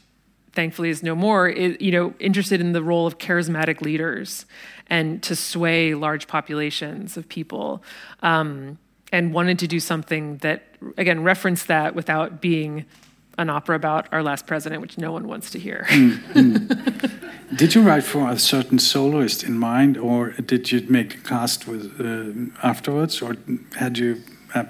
thankfully 0.53 0.91
is 0.91 1.03
no 1.03 1.15
more, 1.15 1.49
is, 1.49 1.79
you 1.81 1.91
know, 1.91 2.13
interested 2.21 2.61
in 2.61 2.73
the 2.73 2.83
role 2.83 3.07
of 3.07 3.17
charismatic 3.17 3.81
leaders 3.81 4.45
and 4.89 5.23
to 5.23 5.35
sway 5.35 5.95
large 5.95 6.29
populations 6.29 7.17
of 7.17 7.31
people, 7.31 7.83
um, 8.23 8.77
and 9.11 9.33
wanted 9.33 9.59
to 9.61 9.67
do 9.67 9.81
something 9.81 10.37
that, 10.39 10.65
again, 10.99 11.23
referenced 11.23 11.69
that 11.69 11.95
without 11.95 12.43
being 12.43 12.85
an 13.39 13.49
opera 13.49 13.75
about 13.75 14.07
our 14.13 14.23
last 14.23 14.47
president, 14.47 14.83
which 14.83 14.99
no 14.99 15.13
one 15.13 15.29
wants 15.29 15.51
to 15.53 15.59
hear. 15.59 15.87
mm-hmm. 15.89 17.07
Did 17.55 17.75
you 17.75 17.83
write 17.83 18.05
for 18.05 18.31
a 18.31 18.39
certain 18.39 18.79
soloist 18.79 19.43
in 19.43 19.59
mind, 19.59 19.97
or 19.99 20.31
did 20.31 20.71
you 20.71 20.85
make 20.89 21.15
a 21.15 21.19
cast 21.19 21.67
with 21.67 22.01
uh, 22.01 22.67
afterwards, 22.67 23.21
or 23.21 23.37
had 23.77 23.99
you 23.99 24.23
a, 24.55 24.67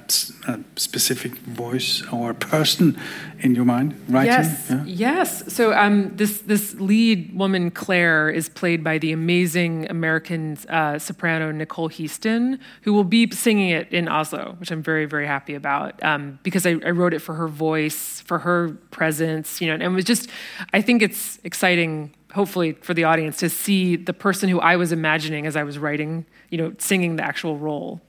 a, 0.48 0.60
specific 0.76 1.32
voice 1.32 2.02
or 2.12 2.34
person 2.34 2.98
in 3.40 3.54
your 3.54 3.64
mind 3.64 3.94
writing? 4.08 4.32
Yes, 4.32 4.66
yeah? 4.70 4.84
yes. 4.86 5.52
So 5.52 5.72
um, 5.72 6.16
this 6.16 6.40
this 6.42 6.74
lead 6.74 7.36
woman 7.36 7.70
Claire 7.70 8.30
is 8.30 8.48
played 8.48 8.82
by 8.82 8.98
the 8.98 9.12
amazing 9.12 9.90
American 9.90 10.56
uh, 10.68 10.98
soprano 10.98 11.50
Nicole 11.50 11.88
Heaston, 11.88 12.58
who 12.82 12.92
will 12.92 13.04
be 13.04 13.30
singing 13.30 13.70
it 13.70 13.92
in 13.92 14.08
Oslo, 14.08 14.56
which 14.58 14.70
I'm 14.70 14.82
very 14.82 15.06
very 15.06 15.26
happy 15.26 15.54
about 15.54 16.02
um, 16.02 16.38
because 16.42 16.66
I, 16.66 16.70
I, 16.84 16.90
wrote 16.90 17.14
it 17.14 17.20
for 17.20 17.34
her 17.34 17.48
voice, 17.48 18.20
for 18.20 18.38
her 18.38 18.70
presence, 18.90 19.60
you 19.60 19.68
know, 19.68 19.74
and 19.74 19.82
it 19.82 19.88
was 19.88 20.04
just 20.04 20.28
I 20.72 20.80
think 20.80 21.02
it's 21.02 21.38
exciting. 21.44 22.14
Hopefully 22.34 22.72
for 22.80 22.94
the 22.94 23.04
audience 23.04 23.38
to 23.38 23.48
see 23.48 23.96
the 23.96 24.12
person 24.12 24.48
who 24.48 24.60
I 24.60 24.76
was 24.76 24.92
imagining 24.92 25.46
as 25.46 25.56
I 25.56 25.64
was 25.64 25.78
writing, 25.78 26.26
you 26.50 26.58
know, 26.58 26.72
singing 26.78 27.16
the 27.16 27.24
actual 27.24 27.56
role. 27.56 28.00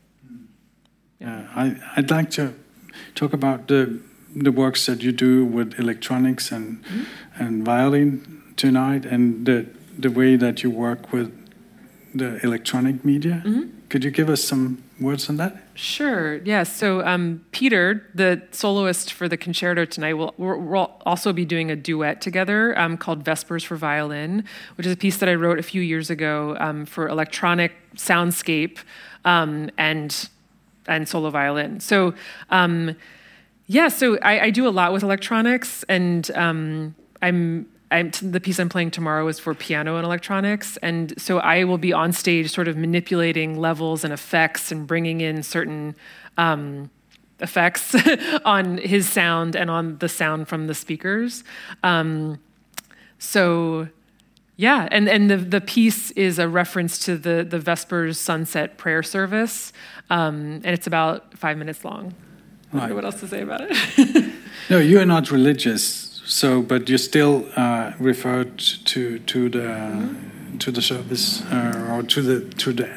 Yeah. 1.20 1.48
I, 1.56 1.76
I'd 1.96 2.12
like 2.12 2.30
to 2.32 2.54
talk 3.16 3.34
about 3.34 3.68
the 3.68 4.00
the 4.34 4.52
works 4.52 4.86
that 4.86 5.04
you 5.04 5.12
do 5.12 5.46
with 5.46 5.78
electronics 5.78 6.52
and 6.52 6.84
mm-hmm. 6.84 7.44
and 7.44 7.66
violin 7.66 8.42
tonight, 8.56 9.06
and 9.06 9.46
the 9.46 9.66
the 9.98 10.10
way 10.10 10.36
that 10.38 10.64
you 10.64 10.70
work 10.70 11.12
with 11.12 11.32
the 12.14 12.40
electronic 12.44 13.04
media. 13.06 13.42
Mm-hmm. 13.46 13.81
Could 13.92 14.06
you 14.06 14.10
give 14.10 14.30
us 14.30 14.42
some 14.42 14.82
words 15.02 15.30
on 15.30 15.36
that? 15.36 15.64
Sure. 15.74 16.38
Yeah. 16.38 16.64
So 16.64 17.06
um, 17.06 17.44
Peter, 17.52 18.08
the 18.16 18.42
soloist 18.52 19.12
for 19.12 19.28
the 19.28 19.36
concerto 19.36 19.84
tonight, 19.84 20.14
will 20.14 20.34
we'll 20.38 20.94
also 21.06 21.34
be 21.34 21.44
doing 21.44 21.70
a 21.70 21.76
duet 21.76 22.22
together 22.22 22.80
um, 22.80 22.96
called 22.96 23.26
Vespers 23.26 23.66
for 23.66 23.76
Violin, 23.76 24.46
which 24.76 24.88
is 24.88 24.94
a 24.94 24.96
piece 24.96 25.18
that 25.18 25.28
I 25.28 25.36
wrote 25.36 25.60
a 25.60 25.64
few 25.64 25.82
years 25.82 26.10
ago 26.10 26.56
um, 26.62 26.86
for 26.86 27.10
electronic 27.10 27.74
soundscape 27.98 28.78
um, 29.26 29.70
and 29.78 30.30
and 30.88 31.10
solo 31.10 31.30
violin. 31.30 31.82
So, 31.82 32.14
um, 32.50 32.96
yeah, 33.68 33.90
so 33.90 34.18
I, 34.20 34.40
I, 34.40 34.50
do 34.52 34.68
a 34.68 34.72
lot 34.72 34.94
with 34.94 35.04
electronics, 35.04 35.84
and 35.90 36.32
um, 36.32 36.96
I'm, 37.22 37.68
I'm 37.92 38.12
the 38.22 38.40
piece 38.40 38.60
I'm 38.60 38.70
playing 38.70 38.92
tomorrow 38.92 39.28
is 39.28 39.40
for 39.40 39.54
piano 39.54 39.98
and 39.98 40.06
electronics, 40.06 40.78
and 40.78 41.20
so 41.22 41.40
I 41.40 41.64
will 41.64 41.78
be 41.78 41.94
on 41.94 42.14
stage, 42.14 42.52
sort 42.52 42.68
of 42.68 42.78
manipulating 42.78 43.60
levels 43.60 44.04
and 44.04 44.14
effects, 44.14 44.72
and 44.72 44.88
bringing 44.88 45.22
in 45.22 45.44
certain. 45.44 45.96
Um, 46.38 46.90
effects 47.42 47.96
on 48.46 48.78
his 48.78 49.10
sound 49.10 49.56
and 49.56 49.72
on 49.72 49.98
the 49.98 50.08
sound 50.08 50.48
from 50.48 50.68
the 50.68 50.76
speakers. 50.76 51.44
Um, 51.82 52.40
so 53.18 53.88
yeah, 54.58 54.88
and, 54.92 55.10
and 55.10 55.30
the, 55.30 55.38
the 55.38 55.60
piece 55.60 56.12
is 56.12 56.38
a 56.38 56.48
reference 56.48 57.00
to 57.06 57.18
the, 57.18 57.44
the 57.44 57.58
Vespers 57.58 58.20
sunset 58.20 58.78
prayer 58.78 59.02
service, 59.02 59.74
um, 60.12 60.62
and 60.64 60.68
it's 60.68 60.86
about 60.86 61.36
five 61.36 61.58
minutes 61.58 61.84
long. 61.84 62.14
I 62.72 62.78
don't 62.78 62.90
know 62.90 62.96
what 62.96 63.06
else 63.06 63.20
to 63.22 63.28
say 63.28 63.42
about 63.42 63.62
it. 63.64 64.34
no, 64.70 64.78
you 64.78 65.00
are 65.00 65.06
not 65.06 65.32
religious, 65.32 66.11
so 66.32 66.62
but 66.62 66.88
you 66.88 66.98
still 66.98 67.46
uh, 67.58 67.92
referred 68.00 68.58
to 68.58 69.20
to 69.20 69.50
the 69.50 69.60
mm-hmm. 69.60 70.58
to 70.60 70.72
the 70.72 70.82
service 70.82 71.44
uh, 71.52 71.92
or 71.92 72.04
to 72.04 72.22
the 72.22 72.50
to 72.56 72.72
the 72.72 72.90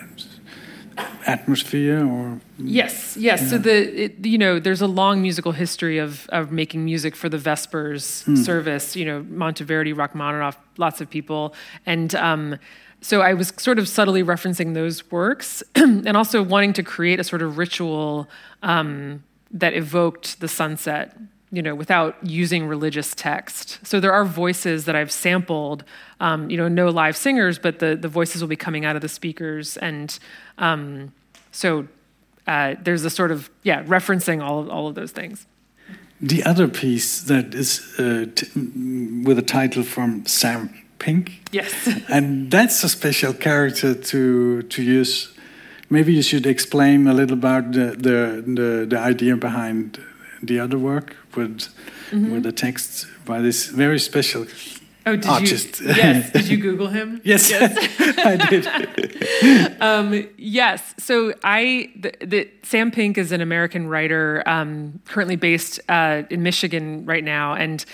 atmosphere 1.27 2.07
or 2.07 2.40
yes 2.59 3.16
yes 3.16 3.42
yeah. 3.42 3.49
so 3.49 3.59
the 3.59 4.05
it, 4.05 4.25
you 4.25 4.38
know 4.38 4.61
there's 4.61 4.81
a 4.81 4.87
long 4.87 5.20
musical 5.20 5.51
history 5.51 5.99
of 5.99 6.29
of 6.29 6.53
making 6.53 6.85
music 6.85 7.16
for 7.16 7.29
the 7.29 7.38
vespers 7.38 8.23
mm. 8.27 8.38
service 8.38 8.94
you 8.94 9.05
know 9.05 9.23
monteverdi 9.25 9.92
rachmaninoff 9.92 10.57
lots 10.77 11.01
of 11.01 11.11
people 11.11 11.53
and 11.87 12.14
um, 12.14 12.57
so 13.01 13.20
i 13.20 13.35
was 13.35 13.53
sort 13.57 13.81
of 13.81 13.88
subtly 13.88 14.23
referencing 14.23 14.75
those 14.75 15.11
works 15.11 15.64
and 15.75 16.16
also 16.16 16.40
wanting 16.40 16.73
to 16.73 16.85
create 16.85 17.18
a 17.18 17.25
sort 17.25 17.42
of 17.42 17.59
ritual 17.59 18.29
um, 18.62 19.25
that 19.51 19.75
evoked 19.75 20.38
the 20.38 20.49
sunset 20.49 21.16
you 21.55 21.62
know, 21.62 21.75
without 21.75 22.17
using 22.23 22.67
religious 22.67 23.14
text. 23.14 23.79
So 23.87 24.01
there 24.01 24.12
are 24.12 24.25
voices 24.25 24.87
that 24.87 24.97
I've 24.97 25.12
sampled, 25.12 25.85
um, 26.19 26.51
you 26.51 26.57
know, 26.57 26.67
no 26.67 26.88
live 26.88 27.17
singers, 27.17 27.59
but 27.59 27.79
the, 27.79 27.95
the 27.95 28.09
voices 28.09 28.40
will 28.40 28.49
be 28.49 28.57
coming 28.57 28.85
out 28.85 28.97
of 28.97 29.03
the 29.03 29.09
speakers. 29.09 29.77
And 29.77 30.19
um, 30.59 31.12
so 31.53 31.87
uh, 32.49 32.75
there's 32.83 33.05
a 33.05 33.11
sort 33.11 33.31
of, 33.31 33.51
yeah, 33.62 33.85
referencing 33.85 34.43
all 34.43 34.59
of, 34.61 34.69
all 34.69 34.88
of 34.88 34.97
those 34.97 35.12
things. 35.12 35.47
The 36.21 36.43
other 36.43 36.67
piece 36.67 37.23
that 37.23 37.55
is 37.55 37.81
uh, 37.99 38.27
with 39.25 39.38
a 39.38 39.45
title 39.47 39.85
from 39.85 40.27
Sam 40.27 40.71
Pink. 40.99 41.40
Yes. 41.53 41.88
and 42.09 42.51
that's 42.51 42.83
a 42.83 42.88
special 42.88 43.33
character 43.33 43.95
to, 43.95 44.62
to 44.62 44.83
use. 44.83 45.33
Maybe 45.88 46.14
you 46.14 46.23
should 46.23 46.47
explain 46.47 47.07
a 47.07 47.14
little 47.14 47.37
about 47.37 47.73
the, 47.73 47.95
the, 47.97 48.43
the, 48.45 48.87
the 48.88 48.99
idea 48.99 49.37
behind 49.37 50.01
the 50.43 50.59
other 50.59 50.79
work 50.79 51.17
with 51.37 51.68
mm-hmm. 52.11 52.33
with 52.33 52.42
the 52.42 52.53
text 52.53 53.07
by 53.25 53.40
this 53.40 53.66
very 53.66 53.99
special 53.99 54.47
Oh, 55.07 55.16
did 55.16 55.27
artist. 55.27 55.81
you? 55.81 55.88
Yes. 55.88 56.31
Did 56.33 56.49
you 56.49 56.57
Google 56.57 56.88
him? 56.88 57.20
yes, 57.25 57.51
yes. 57.51 57.77
I 58.18 58.37
did. 58.37 59.77
um, 59.83 60.27
yes. 60.38 60.94
So 60.99 61.35
I, 61.44 61.92
the, 61.97 62.12
the, 62.25 62.51
Sam 62.62 62.90
Pink 62.90 63.18
is 63.18 63.31
an 63.31 63.42
American 63.42 63.87
writer, 63.87 64.42
um, 64.47 65.01
currently 65.05 65.37
based 65.37 65.79
uh, 65.90 66.23
in 66.31 66.42
Michigan 66.42 67.05
right 67.05 67.23
now, 67.23 67.55
and 67.55 67.85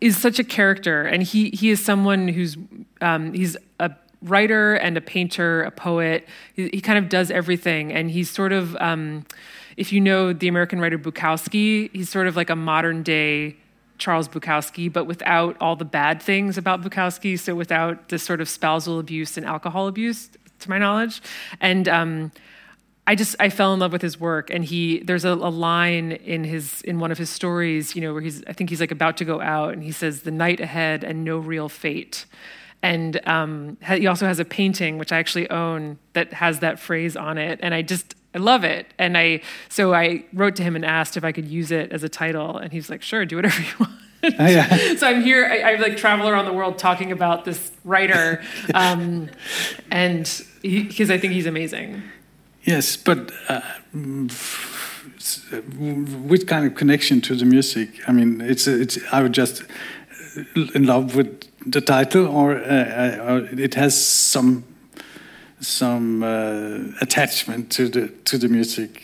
is 0.00 0.16
such 0.16 0.40
a 0.40 0.44
character. 0.44 1.02
And 1.02 1.22
he 1.22 1.50
he 1.50 1.70
is 1.70 1.84
someone 1.84 2.26
who's 2.26 2.56
um, 3.00 3.32
he's 3.32 3.56
a 3.78 3.92
writer 4.22 4.74
and 4.74 4.96
a 4.96 5.00
painter, 5.00 5.62
a 5.62 5.70
poet. 5.70 6.26
He, 6.54 6.68
he, 6.70 6.80
kind 6.80 6.98
of 6.98 7.08
does 7.08 7.30
everything, 7.30 7.92
and 7.92 8.10
he's 8.10 8.28
sort 8.28 8.52
of 8.52 8.74
um, 8.80 9.24
if 9.76 9.92
you 9.92 10.00
know 10.00 10.32
the 10.32 10.48
American 10.48 10.80
writer 10.80 10.98
Bukowski, 10.98 11.90
he's 11.92 12.08
sort 12.08 12.26
of 12.26 12.36
like 12.36 12.50
a 12.50 12.56
modern 12.56 13.02
day 13.02 13.56
Charles 13.98 14.28
Bukowski, 14.28 14.92
but 14.92 15.04
without 15.04 15.56
all 15.60 15.76
the 15.76 15.84
bad 15.84 16.22
things 16.22 16.58
about 16.58 16.82
Bukowski. 16.82 17.38
So 17.38 17.54
without 17.54 18.08
the 18.08 18.18
sort 18.18 18.40
of 18.40 18.48
spousal 18.48 18.98
abuse 18.98 19.36
and 19.36 19.46
alcohol 19.46 19.88
abuse, 19.88 20.30
to 20.60 20.70
my 20.70 20.78
knowledge. 20.78 21.22
And 21.60 21.88
um, 21.88 22.32
I 23.06 23.14
just 23.14 23.36
I 23.38 23.50
fell 23.50 23.72
in 23.72 23.80
love 23.80 23.92
with 23.92 24.02
his 24.02 24.18
work. 24.18 24.50
And 24.50 24.64
he 24.64 25.00
there's 25.00 25.24
a, 25.24 25.30
a, 25.30 25.50
line 25.50 26.12
in 26.12 26.44
his 26.44 26.82
in 26.82 26.98
one 26.98 27.10
of 27.10 27.18
his 27.18 27.30
stories, 27.30 27.94
you 27.94 28.02
know, 28.02 28.12
where 28.12 28.22
he's 28.22 28.42
I 28.46 28.52
think 28.52 28.70
he's 28.70 28.80
like 28.80 28.90
about 28.90 29.16
to 29.18 29.24
go 29.24 29.40
out, 29.40 29.72
and 29.72 29.82
he 29.82 29.92
says, 29.92 30.22
"The 30.22 30.30
night 30.30 30.60
ahead 30.60 31.04
and 31.04 31.24
no 31.24 31.38
real 31.38 31.68
fate." 31.68 32.26
And 32.82 33.26
um, 33.26 33.78
he 33.88 34.06
also 34.06 34.26
has 34.26 34.38
a 34.38 34.44
painting 34.44 34.98
which 34.98 35.10
I 35.10 35.18
actually 35.18 35.50
own 35.50 35.98
that 36.12 36.34
has 36.34 36.60
that 36.60 36.78
phrase 36.78 37.16
on 37.16 37.38
it, 37.38 37.58
and 37.62 37.74
I 37.74 37.82
just 37.82 38.14
I 38.36 38.38
love 38.38 38.64
it. 38.64 38.92
And 38.98 39.16
I 39.16 39.40
so 39.70 39.94
I 39.94 40.24
wrote 40.34 40.56
to 40.56 40.62
him 40.62 40.76
and 40.76 40.84
asked 40.84 41.16
if 41.16 41.24
I 41.24 41.32
could 41.32 41.48
use 41.48 41.70
it 41.70 41.90
as 41.90 42.04
a 42.04 42.08
title, 42.08 42.58
and 42.58 42.70
he's 42.70 42.90
like, 42.90 43.02
"Sure, 43.02 43.24
do 43.24 43.36
whatever 43.36 43.60
you 43.70 43.74
want." 43.80 43.92
Oh, 44.38 44.46
yeah. 44.46 44.96
so 44.96 45.06
I'm 45.06 45.22
here. 45.22 45.46
I, 45.46 45.72
I, 45.72 45.74
like 45.76 45.96
travel 45.96 46.28
around 46.28 46.46
the 46.46 46.52
world 46.52 46.78
talking 46.78 47.12
about 47.12 47.44
this 47.44 47.70
writer, 47.84 48.42
um, 48.74 49.30
and 49.90 50.42
because 50.62 51.10
I 51.10 51.18
think 51.18 51.32
he's 51.32 51.46
amazing. 51.46 52.02
Yes, 52.64 52.96
but 52.96 53.32
uh, 53.48 53.60
with 56.28 56.46
kind 56.46 56.66
of 56.66 56.74
connection 56.74 57.20
to 57.22 57.36
the 57.36 57.44
music, 57.44 57.88
I 58.06 58.12
mean, 58.12 58.40
it's 58.42 58.66
it's. 58.66 58.98
I 59.12 59.22
would 59.22 59.32
just 59.32 59.62
in 60.74 60.84
love 60.84 61.16
with 61.16 61.48
the 61.64 61.80
title, 61.80 62.26
or, 62.26 62.56
uh, 62.56 63.16
or 63.28 63.38
it 63.58 63.74
has 63.74 63.96
some 63.96 64.64
some 65.66 66.22
uh, 66.22 66.78
attachment 67.00 67.70
to 67.72 67.88
the 67.88 68.08
to 68.24 68.38
the 68.38 68.48
music 68.48 69.02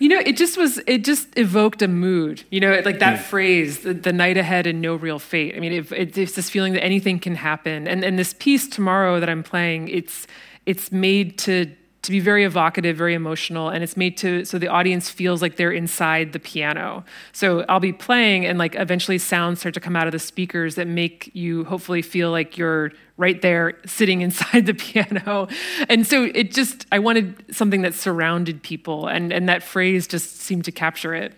you 0.00 0.08
know 0.08 0.18
it 0.18 0.36
just 0.36 0.56
was 0.56 0.78
it 0.86 1.04
just 1.04 1.28
evoked 1.38 1.80
a 1.82 1.88
mood 1.88 2.42
you 2.50 2.58
know 2.58 2.72
like 2.84 2.98
that 2.98 3.14
yeah. 3.14 3.22
phrase 3.22 3.80
the, 3.80 3.94
the, 3.94 4.12
night 4.12 4.36
ahead 4.36 4.66
and 4.66 4.80
no 4.80 4.96
real 4.96 5.18
fate. 5.18 5.54
I 5.56 5.60
mean 5.60 5.72
it, 5.72 5.92
it, 5.92 6.18
it's 6.18 6.34
this 6.34 6.50
feeling 6.50 6.72
that 6.72 6.82
anything 6.82 7.20
can 7.20 7.36
happen. 7.36 7.86
And 7.86 8.04
and 8.04 8.18
this 8.18 8.34
piece 8.34 8.68
tomorrow 8.68 9.20
that 9.20 9.28
i'm 9.28 9.42
playing 9.42 9.88
it's 9.88 10.26
it's 10.66 10.90
made 10.90 11.38
to 11.38 11.70
to 12.04 12.10
be 12.10 12.20
very 12.20 12.44
evocative, 12.44 12.96
very 12.96 13.14
emotional, 13.14 13.70
and 13.70 13.82
it's 13.82 13.96
made 13.96 14.16
to 14.18 14.44
so 14.44 14.58
the 14.58 14.68
audience 14.68 15.10
feels 15.10 15.40
like 15.40 15.56
they're 15.56 15.72
inside 15.72 16.32
the 16.32 16.38
piano. 16.38 17.04
So 17.32 17.64
I'll 17.68 17.80
be 17.80 17.92
playing, 17.92 18.44
and 18.44 18.58
like 18.58 18.74
eventually 18.74 19.18
sounds 19.18 19.60
start 19.60 19.74
to 19.74 19.80
come 19.80 19.96
out 19.96 20.06
of 20.06 20.12
the 20.12 20.18
speakers 20.18 20.74
that 20.74 20.86
make 20.86 21.30
you 21.34 21.64
hopefully 21.64 22.02
feel 22.02 22.30
like 22.30 22.58
you're 22.58 22.92
right 23.16 23.40
there 23.40 23.78
sitting 23.86 24.20
inside 24.26 24.66
the 24.66 24.74
piano. 24.74 25.48
And 25.88 26.06
so 26.06 26.24
it 26.24 26.52
just 26.52 26.86
I 26.92 26.98
wanted 26.98 27.44
something 27.50 27.82
that 27.82 27.94
surrounded 27.94 28.62
people, 28.62 29.08
and 29.08 29.32
and 29.32 29.48
that 29.48 29.62
phrase 29.62 30.06
just 30.06 30.40
seemed 30.40 30.64
to 30.66 30.72
capture 30.72 31.14
it. 31.14 31.32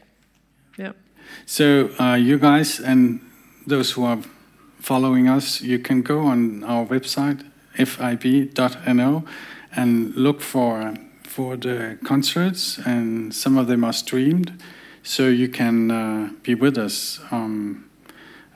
Yeah. 0.77 0.93
So 1.47 1.91
uh, 2.01 2.15
you 2.15 2.39
guys 2.39 2.81
and 2.81 3.21
those 3.67 3.93
who 3.93 4.05
are 4.05 4.19
following 4.81 5.29
us, 5.29 5.61
you 5.61 5.79
can 5.79 6.03
go 6.03 6.21
on 6.27 6.65
our 6.65 6.87
website 6.87 7.45
fib.no 7.77 9.25
and 9.77 10.15
look 10.15 10.41
for 10.41 10.95
for 11.23 11.57
the 11.57 11.99
concerts, 12.05 12.79
and 12.87 13.35
some 13.35 13.59
of 13.59 13.67
them 13.67 13.85
are 13.85 13.93
streamed, 13.93 14.51
so 15.03 15.29
you 15.29 15.49
can 15.49 15.91
uh, 15.91 16.31
be 16.43 16.55
with 16.55 16.79
us 16.79 17.21
um, 17.31 17.85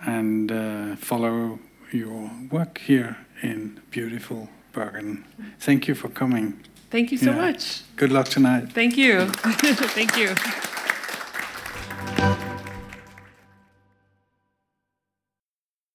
and 0.06 0.50
uh, 0.50 0.96
follow 0.96 1.58
your 1.92 2.30
work 2.50 2.78
here 2.78 3.16
in 3.42 3.80
beautiful 3.90 4.48
Bergen. 4.72 5.24
Thank 5.58 5.88
you 5.88 5.94
for 5.94 6.08
coming. 6.08 6.54
Thank 6.90 7.12
you 7.12 7.18
so 7.18 7.30
Yeah. 7.30 7.50
much. 7.52 7.82
Good 7.96 8.12
luck 8.12 8.28
tonight. 8.28 8.72
Thank 8.72 8.96
you. 8.96 9.26
Thank 9.94 10.16
you. 10.16 10.34